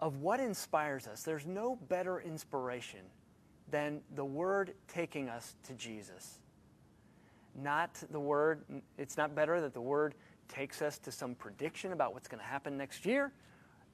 of 0.00 0.16
what 0.16 0.40
inspires 0.40 1.06
us. 1.06 1.22
There's 1.22 1.46
no 1.46 1.76
better 1.88 2.20
inspiration 2.20 3.00
than 3.70 4.00
the 4.16 4.24
Word 4.24 4.74
taking 4.88 5.28
us 5.28 5.54
to 5.68 5.74
Jesus. 5.74 6.39
Not 7.54 8.02
the 8.10 8.20
Word, 8.20 8.64
it's 8.98 9.16
not 9.16 9.34
better 9.34 9.60
that 9.60 9.74
the 9.74 9.80
Word 9.80 10.14
takes 10.48 10.82
us 10.82 10.98
to 10.98 11.12
some 11.12 11.34
prediction 11.34 11.92
about 11.92 12.12
what's 12.12 12.28
going 12.28 12.40
to 12.40 12.46
happen 12.46 12.76
next 12.76 13.06
year 13.06 13.32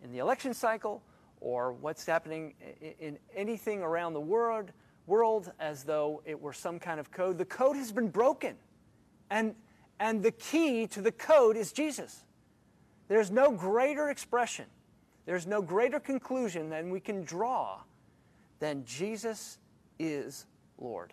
in 0.02 0.12
the 0.12 0.18
election 0.18 0.54
cycle 0.54 1.02
or 1.40 1.72
what's 1.72 2.06
happening 2.06 2.54
in 2.98 3.18
anything 3.34 3.82
around 3.82 4.14
the 4.14 4.20
world, 4.20 4.72
world 5.06 5.52
as 5.60 5.84
though 5.84 6.22
it 6.25 6.40
were 6.40 6.52
some 6.52 6.78
kind 6.78 6.98
of 6.98 7.10
code. 7.10 7.38
The 7.38 7.44
code 7.44 7.76
has 7.76 7.92
been 7.92 8.08
broken. 8.08 8.56
And, 9.30 9.54
and 10.00 10.22
the 10.22 10.32
key 10.32 10.86
to 10.88 11.00
the 11.00 11.12
code 11.12 11.56
is 11.56 11.72
Jesus. 11.72 12.25
There's 13.08 13.30
no 13.30 13.50
greater 13.50 14.10
expression, 14.10 14.66
there's 15.26 15.46
no 15.46 15.62
greater 15.62 16.00
conclusion 16.00 16.70
than 16.70 16.90
we 16.90 17.00
can 17.00 17.25
draw 17.25 17.80
than 18.58 18.84
Jesus 18.84 19.58
is 19.98 20.46
Lord. 20.78 21.12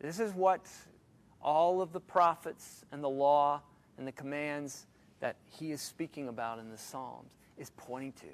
This 0.00 0.18
is 0.18 0.34
what 0.34 0.66
all 1.42 1.82
of 1.82 1.92
the 1.92 2.00
prophets 2.00 2.84
and 2.92 3.02
the 3.02 3.08
law 3.08 3.60
and 3.98 4.06
the 4.06 4.12
commands 4.12 4.86
that 5.20 5.36
he 5.46 5.70
is 5.72 5.80
speaking 5.80 6.28
about 6.28 6.58
in 6.58 6.70
the 6.70 6.78
Psalms 6.78 7.30
is 7.58 7.70
pointing 7.76 8.12
to. 8.12 8.26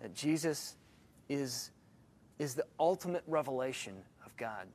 That 0.00 0.14
Jesus 0.14 0.76
is, 1.28 1.70
is 2.38 2.54
the 2.54 2.64
ultimate 2.78 3.22
revelation 3.26 3.94
of 4.24 4.36
God. 4.36 4.66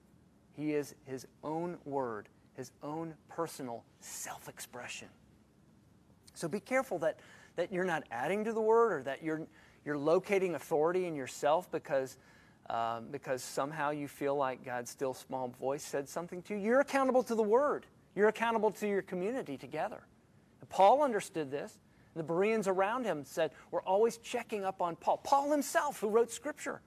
He 0.55 0.73
is 0.73 0.95
his 1.05 1.25
own 1.43 1.77
word, 1.85 2.29
his 2.55 2.71
own 2.81 3.15
personal 3.27 3.83
self 3.99 4.47
expression. 4.47 5.07
So 6.33 6.47
be 6.47 6.59
careful 6.59 6.99
that, 6.99 7.19
that 7.55 7.71
you're 7.71 7.83
not 7.83 8.03
adding 8.11 8.43
to 8.45 8.53
the 8.53 8.61
word 8.61 8.93
or 8.93 9.03
that 9.03 9.23
you're, 9.23 9.41
you're 9.85 9.97
locating 9.97 10.55
authority 10.55 11.05
in 11.05 11.15
yourself 11.15 11.69
because 11.71 12.17
um, 12.69 13.07
because 13.11 13.43
somehow 13.43 13.91
you 13.91 14.07
feel 14.07 14.35
like 14.35 14.63
God's 14.63 14.89
still 14.89 15.13
small 15.13 15.49
voice 15.59 15.83
said 15.83 16.07
something 16.07 16.41
to 16.43 16.55
you. 16.55 16.59
You're 16.59 16.79
accountable 16.79 17.23
to 17.23 17.35
the 17.35 17.43
Word. 17.43 17.85
You're 18.15 18.29
accountable 18.29 18.71
to 18.71 18.87
your 18.87 19.01
community 19.01 19.57
together. 19.57 20.01
And 20.61 20.69
Paul 20.69 21.03
understood 21.03 21.51
this. 21.51 21.79
The 22.15 22.23
Bereans 22.23 22.67
around 22.67 23.05
him 23.05 23.25
said, 23.25 23.51
We're 23.71 23.81
always 23.81 24.17
checking 24.17 24.63
up 24.63 24.81
on 24.81 24.95
Paul. 24.95 25.17
Paul 25.17 25.51
himself, 25.51 25.99
who 25.99 26.09
wrote 26.09 26.31
Scripture. 26.31 26.81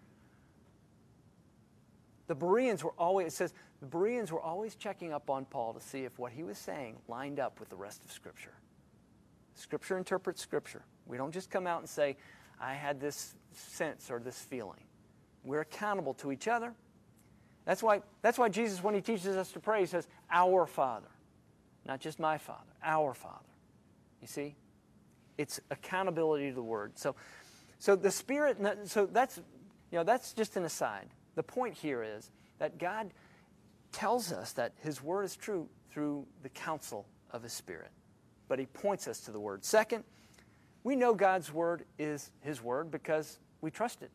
The 2.29 2.35
Bereans 2.35 2.83
were 2.83 2.95
always, 2.99 3.29
it 3.29 3.37
says, 3.37 3.55
the 3.81 3.87
Bereans 3.87 4.33
were 4.33 4.41
always 4.41 4.75
checking 4.75 5.13
up 5.13 5.31
on 5.31 5.45
Paul 5.45 5.75
to 5.75 5.81
see 5.81 6.05
if 6.05 6.19
what 6.19 6.33
he 6.33 6.43
was 6.43 6.59
saying 6.59 6.97
lined 7.09 7.39
up 7.39 7.61
with 7.61 7.69
the 7.69 7.77
rest 7.77 8.05
of 8.05 8.11
Scripture. 8.11 8.55
Scripture 9.55 9.99
interprets 9.99 10.41
Scripture. 10.41 10.83
We 11.07 11.17
don't 11.17 11.33
just 11.33 11.51
come 11.51 11.67
out 11.67 11.81
and 11.81 11.89
say, 11.89 12.17
I 12.61 12.75
had 12.75 13.01
this 13.01 13.35
sense 13.53 14.11
or 14.11 14.19
this 14.19 14.39
feeling. 14.39 14.81
We're 15.47 15.61
accountable 15.61 16.15
to 16.15 16.33
each 16.33 16.49
other. 16.49 16.75
That's 17.65 17.83
why, 17.83 18.03
that's 18.21 18.37
why 18.37 18.49
Jesus, 18.49 18.83
when 18.83 18.95
he 18.95 19.01
teaches 19.01 19.37
us 19.37 19.53
to 19.53 19.61
pray, 19.61 19.81
he 19.81 19.87
says, 19.87 20.07
Our 20.31 20.67
Father. 20.67 21.07
Not 21.87 22.01
just 22.01 22.19
my 22.19 22.37
Father, 22.37 22.73
our 22.83 23.15
Father. 23.15 23.47
You 24.21 24.27
see? 24.27 24.57
It's 25.39 25.61
accountability 25.71 26.49
to 26.49 26.55
the 26.55 26.63
Word. 26.63 26.99
So, 26.99 27.15
so 27.79 27.95
the 27.95 28.11
Spirit, 28.11 28.59
so 28.87 29.07
that's, 29.07 29.37
you 29.37 29.99
know, 29.99 30.05
that's 30.05 30.33
just 30.33 30.57
an 30.57 30.65
aside. 30.65 31.09
The 31.37 31.45
point 31.45 31.75
here 31.75 32.03
is 32.03 32.31
that 32.59 32.79
God 32.79 33.13
tells 33.93 34.33
us 34.33 34.53
that 34.55 34.73
His 34.83 35.03
Word 35.03 35.25
is 35.25 35.37
true 35.37 35.69
through 35.91 36.27
the 36.43 36.49
counsel 36.49 37.07
of 37.31 37.45
His 37.45 37.53
Spirit. 37.53 37.91
But 38.49 38.59
He 38.59 38.67
points 38.67 39.07
us 39.07 39.21
to 39.21 39.31
the 39.31 39.41
Word. 39.41 39.65
Second, 39.65 40.03
we 40.83 40.97
know 40.97 41.15
God's 41.15 41.53
Word 41.53 41.85
is 42.01 42.33
His 42.41 42.61
Word 42.61 42.91
because 42.91 43.39
we 43.61 43.71
trust 43.71 44.03
it 44.03 44.11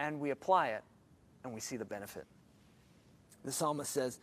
and 0.00 0.18
we 0.18 0.30
apply 0.30 0.68
it 0.68 0.82
and 1.44 1.52
we 1.52 1.60
see 1.60 1.76
the 1.76 1.84
benefit. 1.84 2.26
The 3.44 3.52
psalmist 3.52 3.92
says, 3.92 4.18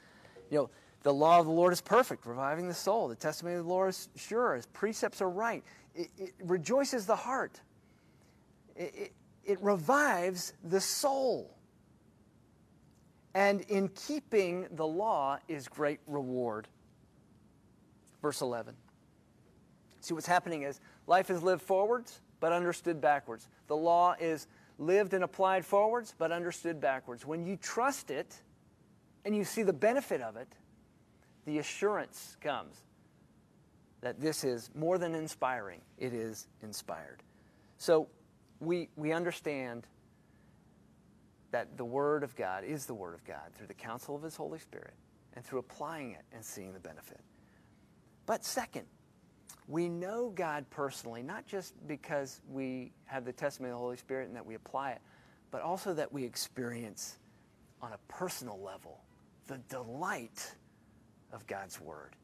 you 0.49 0.57
know, 0.57 0.69
the 1.03 1.13
law 1.13 1.39
of 1.39 1.45
the 1.45 1.51
Lord 1.51 1.71
is 1.71 1.81
perfect, 1.81 2.25
reviving 2.25 2.67
the 2.67 2.73
soul. 2.73 3.07
The 3.07 3.15
testimony 3.15 3.55
of 3.55 3.63
the 3.63 3.69
Lord 3.69 3.89
is 3.89 4.09
sure. 4.15 4.55
His 4.55 4.65
precepts 4.65 5.21
are 5.21 5.29
right. 5.29 5.63
It, 5.95 6.09
it 6.17 6.33
rejoices 6.43 7.05
the 7.05 7.15
heart. 7.15 7.61
It, 8.75 8.93
it, 8.95 9.13
it 9.45 9.61
revives 9.61 10.53
the 10.63 10.81
soul. 10.81 11.55
And 13.35 13.61
in 13.61 13.89
keeping 13.89 14.67
the 14.71 14.87
law 14.87 15.37
is 15.47 15.67
great 15.67 15.99
reward. 16.07 16.67
Verse 18.21 18.41
11. 18.41 18.75
See, 20.01 20.15
what's 20.15 20.27
happening 20.27 20.63
is 20.63 20.79
life 21.05 21.29
is 21.29 21.43
lived 21.43 21.61
forwards, 21.61 22.19
but 22.39 22.51
understood 22.51 22.99
backwards. 22.99 23.47
The 23.67 23.75
law 23.75 24.15
is 24.19 24.47
lived 24.77 25.13
and 25.13 25.23
applied 25.23 25.65
forwards, 25.65 26.13
but 26.17 26.31
understood 26.31 26.79
backwards. 26.79 27.25
When 27.25 27.45
you 27.45 27.55
trust 27.57 28.11
it 28.11 28.35
and 29.25 29.35
you 29.35 29.43
see 29.43 29.63
the 29.63 29.73
benefit 29.73 30.21
of 30.21 30.35
it, 30.35 30.47
the 31.45 31.59
assurance 31.59 32.37
comes 32.41 32.75
that 34.01 34.19
this 34.19 34.43
is 34.43 34.69
more 34.75 34.97
than 34.97 35.15
inspiring, 35.15 35.81
it 35.97 36.13
is 36.13 36.47
inspired. 36.61 37.23
So 37.77 38.07
we, 38.59 38.89
we 38.95 39.11
understand 39.11 39.87
that 41.51 41.77
the 41.77 41.85
Word 41.85 42.23
of 42.23 42.35
God 42.35 42.63
is 42.63 42.85
the 42.85 42.93
Word 42.93 43.13
of 43.13 43.23
God 43.25 43.53
through 43.55 43.67
the 43.67 43.73
counsel 43.73 44.15
of 44.15 44.21
His 44.21 44.35
Holy 44.35 44.59
Spirit 44.59 44.93
and 45.35 45.43
through 45.43 45.59
applying 45.59 46.11
it 46.11 46.23
and 46.33 46.43
seeing 46.43 46.73
the 46.73 46.79
benefit. 46.79 47.21
But 48.25 48.43
second, 48.43 48.85
we 49.67 49.89
know 49.89 50.31
God 50.33 50.65
personally, 50.69 51.21
not 51.21 51.45
just 51.45 51.73
because 51.87 52.41
we 52.49 52.93
have 53.05 53.25
the 53.25 53.33
testimony 53.33 53.71
of 53.71 53.75
the 53.75 53.81
Holy 53.81 53.97
Spirit 53.97 54.27
and 54.27 54.35
that 54.35 54.45
we 54.45 54.55
apply 54.55 54.91
it, 54.91 55.01
but 55.51 55.61
also 55.61 55.93
that 55.93 56.11
we 56.11 56.23
experience 56.23 57.17
on 57.81 57.91
a 57.91 57.97
personal 58.07 58.59
level 58.59 59.01
the 59.47 59.57
delight 59.69 60.53
of 61.31 61.45
God's 61.47 61.79
Word. 61.79 62.15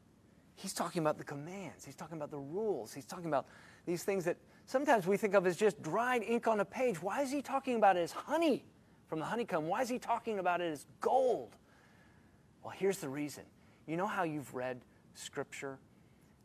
He's 0.56 0.72
talking 0.72 1.00
about 1.00 1.18
the 1.18 1.24
commands, 1.24 1.84
He's 1.84 1.96
talking 1.96 2.16
about 2.16 2.30
the 2.30 2.38
rules, 2.38 2.92
He's 2.92 3.06
talking 3.06 3.26
about 3.26 3.46
these 3.86 4.04
things 4.04 4.24
that 4.24 4.36
sometimes 4.66 5.06
we 5.06 5.16
think 5.16 5.34
of 5.34 5.46
as 5.46 5.56
just 5.56 5.82
dried 5.82 6.22
ink 6.22 6.46
on 6.46 6.60
a 6.60 6.64
page. 6.64 7.02
Why 7.02 7.22
is 7.22 7.30
He 7.30 7.42
talking 7.42 7.76
about 7.76 7.96
it 7.96 8.00
as 8.00 8.12
honey 8.12 8.64
from 9.08 9.18
the 9.18 9.24
honeycomb? 9.26 9.66
Why 9.66 9.82
is 9.82 9.88
He 9.88 9.98
talking 9.98 10.38
about 10.38 10.60
it 10.60 10.72
as 10.72 10.86
gold? 11.00 11.56
Well, 12.62 12.72
here's 12.76 12.98
the 12.98 13.08
reason. 13.08 13.44
You 13.86 13.96
know 13.96 14.06
how 14.06 14.22
you've 14.22 14.54
read 14.54 14.80
Scripture? 15.14 15.78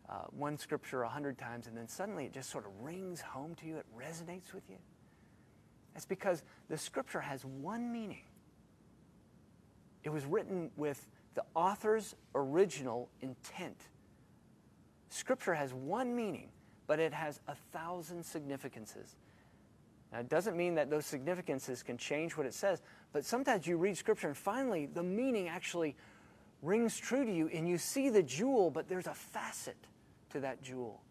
Uh, 0.09 0.23
one 0.31 0.57
scripture 0.57 1.03
a 1.03 1.09
hundred 1.09 1.37
times, 1.37 1.67
and 1.67 1.77
then 1.77 1.87
suddenly 1.87 2.25
it 2.25 2.33
just 2.33 2.49
sort 2.49 2.65
of 2.65 2.71
rings 2.81 3.21
home 3.21 3.53
to 3.55 3.67
you, 3.67 3.77
it 3.77 3.85
resonates 3.95 4.53
with 4.53 4.63
you. 4.69 4.77
That's 5.93 6.05
because 6.05 6.43
the 6.67 6.77
scripture 6.77 7.19
has 7.19 7.45
one 7.45 7.91
meaning. 7.91 8.23
It 10.03 10.09
was 10.09 10.25
written 10.25 10.71
with 10.77 11.07
the 11.35 11.43
author's 11.53 12.15
original 12.33 13.09
intent. 13.21 13.77
Scripture 15.09 15.53
has 15.53 15.73
one 15.73 16.15
meaning, 16.15 16.49
but 16.87 16.99
it 16.99 17.13
has 17.13 17.39
a 17.47 17.55
thousand 17.71 18.23
significances. 18.23 19.15
Now, 20.11 20.19
it 20.19 20.29
doesn't 20.29 20.57
mean 20.57 20.73
that 20.75 20.89
those 20.89 21.05
significances 21.05 21.83
can 21.83 21.97
change 21.97 22.35
what 22.35 22.47
it 22.47 22.53
says, 22.55 22.81
but 23.13 23.25
sometimes 23.25 23.67
you 23.67 23.77
read 23.77 23.95
Scripture 23.95 24.27
and 24.27 24.37
finally 24.37 24.87
the 24.87 25.03
meaning 25.03 25.49
actually 25.49 25.95
rings 26.63 26.97
true 26.97 27.25
to 27.25 27.31
you 27.31 27.47
and 27.49 27.67
you 27.67 27.77
see 27.77 28.09
the 28.09 28.23
jewel, 28.23 28.71
but 28.71 28.89
there's 28.89 29.07
a 29.07 29.13
facet 29.13 29.77
to 30.29 30.39
that 30.41 30.61
jewel. 30.61 31.01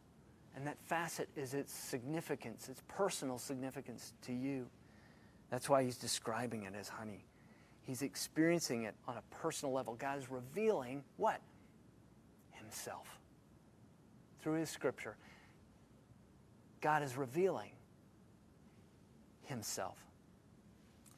And 0.57 0.67
that 0.67 0.77
facet 0.87 1.29
is 1.37 1.55
its 1.55 1.73
significance, 1.73 2.69
its 2.69 2.83
personal 2.89 3.39
significance 3.39 4.13
to 4.23 4.33
you. 4.33 4.67
That's 5.51 5.69
why 5.69 5.85
he's 5.85 5.97
describing 5.97 6.65
it 6.65 6.75
as 6.79 6.89
honey. 6.89 7.25
He's 7.83 8.03
experiencing 8.03 8.85
it 8.85 8.95
on 9.07 9.17
a 9.17 9.23
personal 9.35 9.73
level. 9.73 9.95
God 9.95 10.19
is 10.19 10.31
revealing 10.31 11.05
what? 11.17 11.41
Himself. 12.53 13.07
Through 14.43 14.55
his 14.55 14.69
scripture. 14.69 15.17
God 16.81 17.03
is 17.03 17.17
revealing 17.17 17.71
himself. 19.45 19.97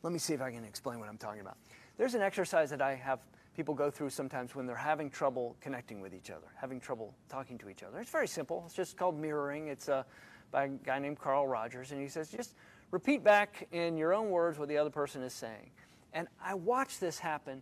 Let 0.03 0.13
me 0.13 0.19
see 0.19 0.33
if 0.33 0.41
I 0.41 0.51
can 0.51 0.65
explain 0.65 1.01
what 1.01 1.09
I'm 1.09 1.19
talking 1.19 1.41
about. 1.41 1.57
There's 1.99 2.15
an 2.15 2.23
exercise 2.23 2.71
that 2.71 2.81
I 2.81 2.95
have 2.95 3.19
people 3.61 3.75
go 3.75 3.91
through 3.91 4.09
sometimes 4.09 4.55
when 4.55 4.65
they're 4.65 4.75
having 4.75 5.11
trouble 5.11 5.55
connecting 5.61 6.01
with 6.01 6.15
each 6.15 6.31
other, 6.31 6.47
having 6.57 6.81
trouble 6.81 7.13
talking 7.29 7.59
to 7.59 7.69
each 7.69 7.83
other. 7.83 8.01
It's 8.01 8.09
very 8.09 8.27
simple. 8.27 8.63
It's 8.65 8.75
just 8.75 8.97
called 8.97 9.21
mirroring. 9.21 9.69
It's 9.69 9.91
uh, 9.91 10.05
by 10.51 10.65
a 10.65 10.69
guy 10.69 10.99
named 10.99 11.19
Carl 11.19 11.47
Rogers, 11.47 11.93
and 11.93 12.01
he 12.01 12.09
says 12.09 12.31
just 12.31 12.55
repeat 12.91 13.23
back 13.23 13.69
in 13.71 13.99
your 13.99 14.15
own 14.15 14.31
words 14.31 14.59
what 14.59 14.69
the 14.69 14.79
other 14.79 14.89
person 14.89 15.21
is 15.21 15.35
saying. 15.35 15.73
And 16.15 16.27
I 16.43 16.55
watch 16.55 17.01
this 17.01 17.19
happen 17.19 17.61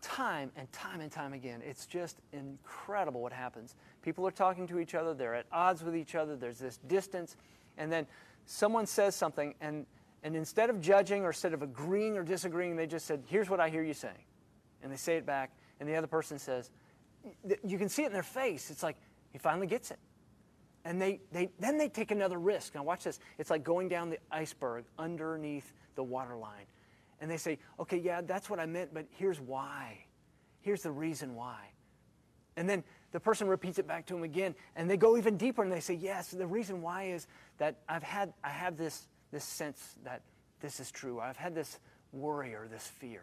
time 0.00 0.50
and 0.56 0.72
time 0.72 1.02
and 1.02 1.12
time 1.12 1.34
again. 1.34 1.60
It's 1.62 1.84
just 1.84 2.16
incredible 2.32 3.20
what 3.20 3.34
happens. 3.34 3.74
People 4.00 4.26
are 4.26 4.30
talking 4.30 4.66
to 4.68 4.78
each 4.78 4.94
other, 4.94 5.12
they're 5.12 5.34
at 5.34 5.44
odds 5.52 5.84
with 5.84 5.94
each 5.94 6.14
other, 6.14 6.36
there's 6.36 6.58
this 6.58 6.78
distance, 6.88 7.36
and 7.76 7.92
then 7.92 8.06
someone 8.46 8.86
says 8.86 9.14
something, 9.14 9.54
and, 9.60 9.84
and 10.22 10.34
instead 10.34 10.70
of 10.70 10.80
judging 10.80 11.24
or 11.24 11.28
instead 11.28 11.52
of 11.52 11.60
agreeing 11.60 12.16
or 12.16 12.22
disagreeing, 12.22 12.76
they 12.76 12.86
just 12.86 13.04
said, 13.04 13.22
Here's 13.26 13.50
what 13.50 13.60
I 13.60 13.68
hear 13.68 13.82
you 13.82 13.92
saying 13.92 14.24
and 14.82 14.92
they 14.92 14.96
say 14.96 15.16
it 15.16 15.26
back, 15.26 15.52
and 15.80 15.88
the 15.88 15.96
other 15.96 16.06
person 16.06 16.38
says, 16.38 16.70
you 17.64 17.78
can 17.78 17.88
see 17.88 18.02
it 18.02 18.06
in 18.06 18.12
their 18.12 18.22
face. 18.22 18.70
It's 18.70 18.82
like 18.82 18.96
he 19.32 19.38
finally 19.38 19.66
gets 19.66 19.90
it. 19.90 19.98
And 20.84 21.00
they, 21.00 21.20
they, 21.32 21.50
then 21.58 21.76
they 21.76 21.88
take 21.88 22.10
another 22.10 22.38
risk. 22.38 22.74
Now, 22.74 22.82
watch 22.82 23.04
this. 23.04 23.18
It's 23.38 23.50
like 23.50 23.64
going 23.64 23.88
down 23.88 24.10
the 24.10 24.18
iceberg 24.30 24.84
underneath 24.98 25.72
the 25.96 26.02
water 26.02 26.36
line. 26.36 26.66
And 27.20 27.30
they 27.30 27.36
say, 27.36 27.58
okay, 27.80 27.98
yeah, 27.98 28.20
that's 28.20 28.48
what 28.48 28.60
I 28.60 28.66
meant, 28.66 28.94
but 28.94 29.06
here's 29.10 29.40
why. 29.40 29.98
Here's 30.60 30.82
the 30.82 30.90
reason 30.90 31.34
why. 31.34 31.58
And 32.56 32.68
then 32.68 32.84
the 33.12 33.20
person 33.20 33.48
repeats 33.48 33.78
it 33.78 33.86
back 33.86 34.06
to 34.06 34.16
him 34.16 34.22
again, 34.22 34.54
and 34.76 34.88
they 34.88 34.96
go 34.96 35.16
even 35.16 35.36
deeper 35.36 35.62
and 35.62 35.72
they 35.72 35.80
say, 35.80 35.94
yes, 35.94 36.30
the 36.30 36.46
reason 36.46 36.82
why 36.82 37.04
is 37.04 37.26
that 37.58 37.76
I've 37.88 38.02
had, 38.02 38.32
I 38.42 38.50
have 38.50 38.76
this, 38.76 39.08
this 39.32 39.44
sense 39.44 39.96
that 40.04 40.22
this 40.60 40.80
is 40.80 40.90
true. 40.90 41.20
I've 41.20 41.36
had 41.36 41.54
this 41.54 41.78
worry 42.12 42.54
or 42.54 42.68
this 42.68 42.86
fear. 42.86 43.22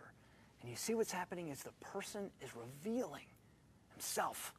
And 0.65 0.71
you 0.71 0.77
see 0.77 0.95
what's 0.95 1.11
happening 1.11 1.49
is 1.49 1.61
the 1.61 1.69
person 1.73 2.31
is 2.41 2.49
revealing 2.55 3.27
himself 3.93 4.51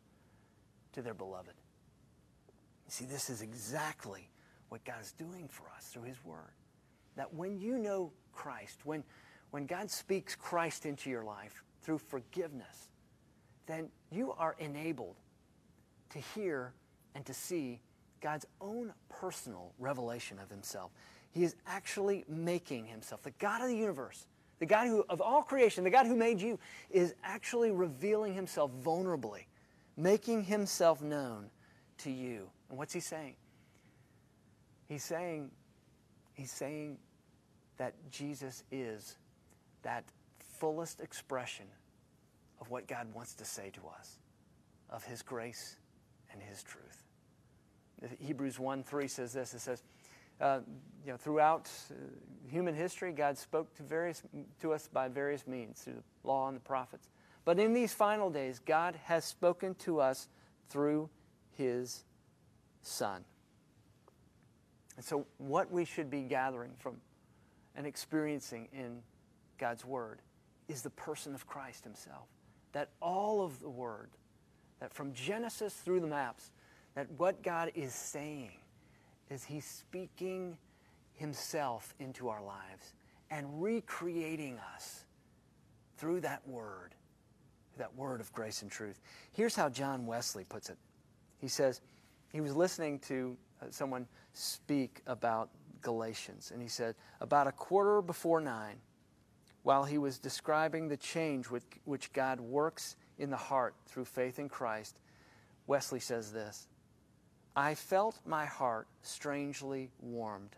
to 0.92 1.02
their 1.02 1.14
beloved. 1.14 1.54
You 2.86 2.90
see, 2.90 3.06
this 3.06 3.28
is 3.28 3.42
exactly 3.42 4.30
what 4.68 4.84
God 4.84 5.00
is 5.02 5.10
doing 5.10 5.48
for 5.48 5.64
us 5.76 5.86
through 5.86 6.04
His 6.04 6.24
Word. 6.24 6.52
That 7.16 7.34
when 7.34 7.58
you 7.58 7.76
know 7.76 8.12
Christ, 8.32 8.78
when, 8.84 9.02
when 9.50 9.66
God 9.66 9.90
speaks 9.90 10.36
Christ 10.36 10.86
into 10.86 11.10
your 11.10 11.24
life 11.24 11.64
through 11.82 11.98
forgiveness, 11.98 12.92
then 13.66 13.88
you 14.12 14.30
are 14.30 14.54
enabled 14.60 15.16
to 16.10 16.20
hear 16.20 16.72
and 17.16 17.26
to 17.26 17.34
see 17.34 17.80
God's 18.20 18.46
own 18.60 18.92
personal 19.08 19.72
revelation 19.80 20.38
of 20.38 20.50
Himself. 20.50 20.92
He 21.32 21.42
is 21.42 21.56
actually 21.66 22.24
making 22.28 22.86
Himself, 22.86 23.24
the 23.24 23.32
God 23.32 23.60
of 23.60 23.66
the 23.66 23.76
universe, 23.76 24.28
the 24.58 24.66
God 24.66 24.88
who, 24.88 25.04
of 25.08 25.20
all 25.20 25.42
creation, 25.42 25.84
the 25.84 25.90
God 25.90 26.06
who 26.06 26.16
made 26.16 26.40
you, 26.40 26.58
is 26.90 27.14
actually 27.22 27.70
revealing 27.70 28.34
himself 28.34 28.70
vulnerably, 28.82 29.44
making 29.96 30.44
himself 30.44 31.02
known 31.02 31.50
to 31.98 32.10
you. 32.10 32.48
And 32.70 32.78
what's 32.78 32.92
he 32.92 33.00
saying? 33.00 33.34
He's 34.86 35.04
saying, 35.04 35.50
he's 36.34 36.52
saying 36.52 36.98
that 37.76 37.94
Jesus 38.10 38.64
is 38.70 39.16
that 39.82 40.04
fullest 40.58 41.00
expression 41.00 41.66
of 42.60 42.70
what 42.70 42.86
God 42.86 43.12
wants 43.14 43.34
to 43.34 43.44
say 43.44 43.70
to 43.70 43.80
us, 43.98 44.18
of 44.88 45.04
his 45.04 45.22
grace 45.22 45.76
and 46.32 46.42
his 46.42 46.62
truth. 46.62 47.04
Hebrews 48.18 48.58
1 48.58 48.82
3 48.82 49.08
says 49.08 49.32
this 49.32 49.54
it 49.54 49.60
says, 49.60 49.82
uh, 50.40 50.60
you 51.04 51.12
know, 51.12 51.16
throughout 51.16 51.70
uh, 51.90 51.94
human 52.50 52.74
history, 52.74 53.12
God 53.12 53.38
spoke 53.38 53.74
to, 53.76 53.82
various, 53.82 54.22
to 54.60 54.72
us 54.72 54.88
by 54.92 55.08
various 55.08 55.46
means, 55.46 55.80
through 55.80 55.94
the 55.94 56.28
law 56.28 56.48
and 56.48 56.56
the 56.56 56.60
prophets. 56.60 57.08
But 57.44 57.58
in 57.58 57.72
these 57.72 57.92
final 57.92 58.28
days, 58.28 58.58
God 58.58 58.98
has 59.04 59.24
spoken 59.24 59.74
to 59.76 60.00
us 60.00 60.28
through 60.68 61.08
His 61.56 62.04
Son. 62.82 63.24
And 64.96 65.04
so, 65.04 65.26
what 65.38 65.70
we 65.70 65.84
should 65.84 66.10
be 66.10 66.22
gathering 66.22 66.72
from 66.78 66.96
and 67.76 67.86
experiencing 67.86 68.68
in 68.72 69.02
God's 69.58 69.84
Word 69.84 70.20
is 70.68 70.82
the 70.82 70.90
person 70.90 71.34
of 71.34 71.46
Christ 71.46 71.84
Himself. 71.84 72.26
That 72.72 72.88
all 73.00 73.44
of 73.44 73.60
the 73.60 73.68
Word, 73.68 74.10
that 74.80 74.92
from 74.92 75.12
Genesis 75.12 75.74
through 75.74 76.00
the 76.00 76.06
maps, 76.06 76.50
that 76.94 77.10
what 77.12 77.42
God 77.42 77.70
is 77.74 77.94
saying 77.94 78.52
is 79.30 79.44
He's 79.44 79.64
speaking 79.64 80.56
Himself 81.14 81.94
into 81.98 82.28
our 82.28 82.42
lives 82.42 82.94
and 83.30 83.62
recreating 83.62 84.58
us 84.74 85.04
through 85.96 86.20
that 86.20 86.46
word, 86.46 86.94
that 87.78 87.94
word 87.94 88.20
of 88.20 88.32
grace 88.32 88.62
and 88.62 88.70
truth. 88.70 89.00
Here's 89.32 89.56
how 89.56 89.68
John 89.68 90.06
Wesley 90.06 90.44
puts 90.44 90.70
it 90.70 90.78
He 91.38 91.48
says, 91.48 91.80
he 92.32 92.40
was 92.40 92.54
listening 92.54 92.98
to 93.00 93.36
uh, 93.62 93.66
someone 93.70 94.06
speak 94.34 95.00
about 95.06 95.50
Galatians, 95.80 96.50
and 96.52 96.60
he 96.60 96.68
said, 96.68 96.94
about 97.20 97.46
a 97.46 97.52
quarter 97.52 98.02
before 98.02 98.40
nine, 98.40 98.76
while 99.62 99.84
he 99.84 99.98
was 99.98 100.18
describing 100.18 100.88
the 100.88 100.96
change 100.96 101.50
with, 101.50 101.64
which 101.84 102.12
God 102.12 102.40
works 102.40 102.96
in 103.18 103.30
the 103.30 103.36
heart 103.36 103.74
through 103.86 104.04
faith 104.04 104.38
in 104.38 104.48
Christ, 104.48 105.00
Wesley 105.66 106.00
says 106.00 106.32
this 106.32 106.68
I 107.56 107.74
felt 107.74 108.20
my 108.26 108.44
heart 108.44 108.86
strangely 109.00 109.90
warmed. 109.98 110.54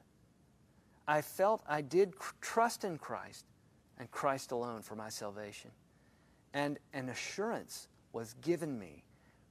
I 1.06 1.22
felt 1.22 1.62
I 1.68 1.80
did 1.80 2.14
trust 2.40 2.82
in 2.82 2.98
Christ 2.98 3.46
and 3.98 4.10
Christ 4.10 4.50
alone 4.50 4.82
for 4.82 4.96
my 4.96 5.08
salvation. 5.08 5.70
And 6.52 6.78
an 6.92 7.08
assurance 7.08 7.86
was 8.12 8.34
given 8.42 8.76
me 8.76 9.04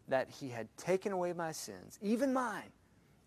that 0.10 0.30
He 0.30 0.50
had 0.50 0.68
taken 0.78 1.14
away 1.14 1.32
my 1.32 1.54
sins, 1.54 1.98
even 2.02 2.34
mine, 2.34 2.72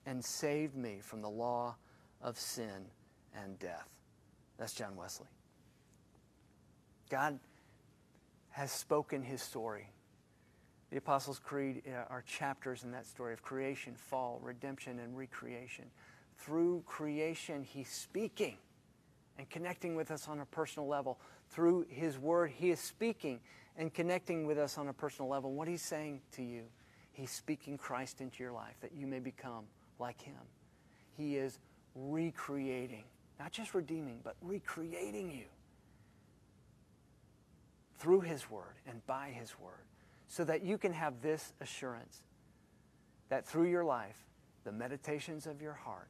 and 0.05 0.23
saved 0.23 0.77
me 0.77 0.99
from 1.01 1.23
the 1.23 1.31
law 1.31 1.77
of 2.21 2.39
sin 2.39 2.87
and 3.35 3.59
death. 3.59 3.89
That's 4.59 4.75
John 4.75 4.97
Wesley. 4.97 5.29
God 7.09 7.39
has 8.51 8.71
spoken 8.71 9.23
His 9.23 9.41
story 9.41 9.89
the 10.91 10.97
Apostles' 10.97 11.39
Creed 11.39 11.83
uh, 11.87 12.13
are 12.13 12.23
chapters 12.23 12.83
in 12.83 12.91
that 12.93 13.07
story 13.07 13.33
of 13.33 13.43
creation, 13.43 13.95
fall, 13.95 14.41
redemption, 14.43 14.99
and 14.99 15.17
recreation. 15.17 15.85
Through 16.37 16.83
creation, 16.87 17.63
He's 17.63 17.89
speaking 17.89 18.57
and 19.39 19.49
connecting 19.49 19.95
with 19.95 20.11
us 20.11 20.27
on 20.29 20.41
a 20.41 20.47
personal 20.47 20.89
level. 20.89 21.19
Through 21.51 21.87
His 21.89 22.19
Word, 22.19 22.51
He 22.51 22.71
is 22.71 22.81
speaking 22.81 23.39
and 23.77 23.95
connecting 23.95 24.47
with 24.47 24.59
us 24.59 24.79
on 24.79 24.89
a 24.89 24.93
personal 24.93 25.29
level. 25.29 25.53
What 25.53 25.69
He's 25.69 25.83
saying 25.83 26.23
to 26.33 26.43
you, 26.43 26.65
He's 27.13 27.31
speaking 27.31 27.79
Christ 27.79 28.21
into 28.21 28.43
your 28.43 28.53
life 28.53 28.75
that 28.81 28.93
you 28.93 29.07
may 29.07 29.21
become 29.21 29.67
like 30.01 30.21
Him. 30.21 30.35
He 31.17 31.37
is 31.37 31.59
recreating, 31.95 33.05
not 33.39 33.53
just 33.53 33.75
redeeming, 33.75 34.21
but 34.25 34.35
recreating 34.43 35.31
you 35.31 35.45
through 37.99 38.23
His 38.23 38.51
Word 38.51 38.75
and 38.89 39.07
by 39.07 39.29
His 39.29 39.57
Word 39.61 39.85
so 40.31 40.45
that 40.45 40.63
you 40.63 40.79
can 40.79 40.93
have 40.93 41.21
this 41.21 41.53
assurance 41.61 42.23
that 43.31 43.45
through 43.45 43.69
your 43.69 43.85
life, 43.85 44.17
the 44.63 44.71
meditations 44.71 45.49
of 45.49 45.61
your 45.61 45.73
heart 45.73 46.09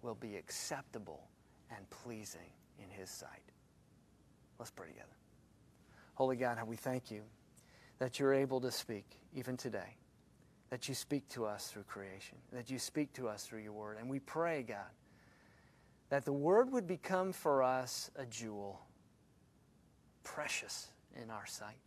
will 0.00 0.14
be 0.14 0.36
acceptable 0.36 1.28
and 1.76 1.88
pleasing 1.90 2.50
in 2.82 2.88
His 2.88 3.10
sight. 3.10 3.52
Let's 4.58 4.70
pray 4.70 4.88
together. 4.88 5.06
Holy 6.14 6.36
God, 6.36 6.56
how 6.56 6.64
we 6.64 6.76
thank 6.76 7.10
you 7.10 7.20
that 7.98 8.18
you're 8.18 8.32
able 8.32 8.58
to 8.62 8.70
speak 8.70 9.04
even 9.34 9.58
today, 9.58 9.96
that 10.70 10.88
you 10.88 10.94
speak 10.94 11.28
to 11.28 11.44
us 11.44 11.66
through 11.66 11.82
creation, 11.82 12.38
that 12.54 12.70
you 12.70 12.78
speak 12.78 13.12
to 13.12 13.28
us 13.28 13.44
through 13.44 13.60
your 13.60 13.72
word. 13.72 13.98
And 14.00 14.08
we 14.08 14.18
pray, 14.18 14.62
God, 14.62 14.78
that 16.08 16.24
the 16.24 16.32
Word 16.32 16.72
would 16.72 16.86
become 16.86 17.34
for 17.34 17.62
us 17.62 18.10
a 18.16 18.24
jewel, 18.24 18.80
precious 20.24 20.88
in 21.22 21.30
our 21.30 21.44
sight, 21.44 21.80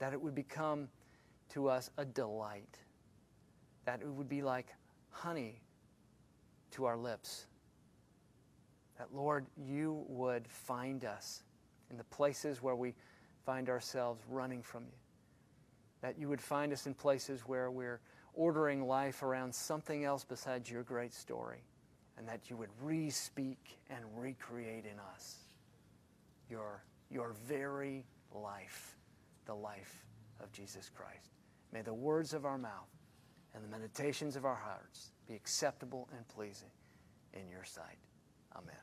that 0.00 0.12
it 0.12 0.20
would 0.20 0.34
become 0.34 0.88
to 1.52 1.68
us 1.68 1.90
a 1.98 2.04
delight, 2.04 2.78
that 3.84 4.00
it 4.00 4.08
would 4.08 4.28
be 4.28 4.42
like 4.42 4.66
honey 5.10 5.60
to 6.72 6.86
our 6.86 6.96
lips. 6.96 7.46
That, 8.98 9.08
Lord, 9.14 9.46
you 9.56 10.04
would 10.08 10.46
find 10.48 11.04
us 11.04 11.42
in 11.90 11.96
the 11.96 12.04
places 12.04 12.62
where 12.62 12.76
we 12.76 12.94
find 13.44 13.68
ourselves 13.68 14.22
running 14.28 14.62
from 14.62 14.84
you. 14.84 14.98
That 16.00 16.18
you 16.18 16.28
would 16.28 16.40
find 16.40 16.72
us 16.72 16.86
in 16.86 16.94
places 16.94 17.42
where 17.42 17.70
we're 17.70 18.00
ordering 18.34 18.86
life 18.86 19.22
around 19.22 19.54
something 19.54 20.04
else 20.04 20.24
besides 20.24 20.70
your 20.70 20.82
great 20.82 21.12
story. 21.12 21.62
And 22.16 22.28
that 22.28 22.50
you 22.50 22.56
would 22.56 22.70
re 22.80 23.10
speak 23.10 23.78
and 23.90 24.00
recreate 24.16 24.84
in 24.84 24.98
us 25.14 25.36
your, 26.50 26.82
your 27.10 27.34
very 27.46 28.04
life, 28.34 28.96
the 29.46 29.54
life 29.54 30.04
of 30.40 30.52
Jesus 30.52 30.90
Christ. 30.94 31.41
May 31.72 31.82
the 31.82 31.94
words 31.94 32.34
of 32.34 32.44
our 32.44 32.58
mouth 32.58 32.88
and 33.54 33.64
the 33.64 33.68
meditations 33.68 34.36
of 34.36 34.44
our 34.44 34.54
hearts 34.56 35.12
be 35.26 35.34
acceptable 35.34 36.08
and 36.16 36.26
pleasing 36.28 36.70
in 37.32 37.48
your 37.48 37.64
sight. 37.64 37.98
Amen. 38.54 38.76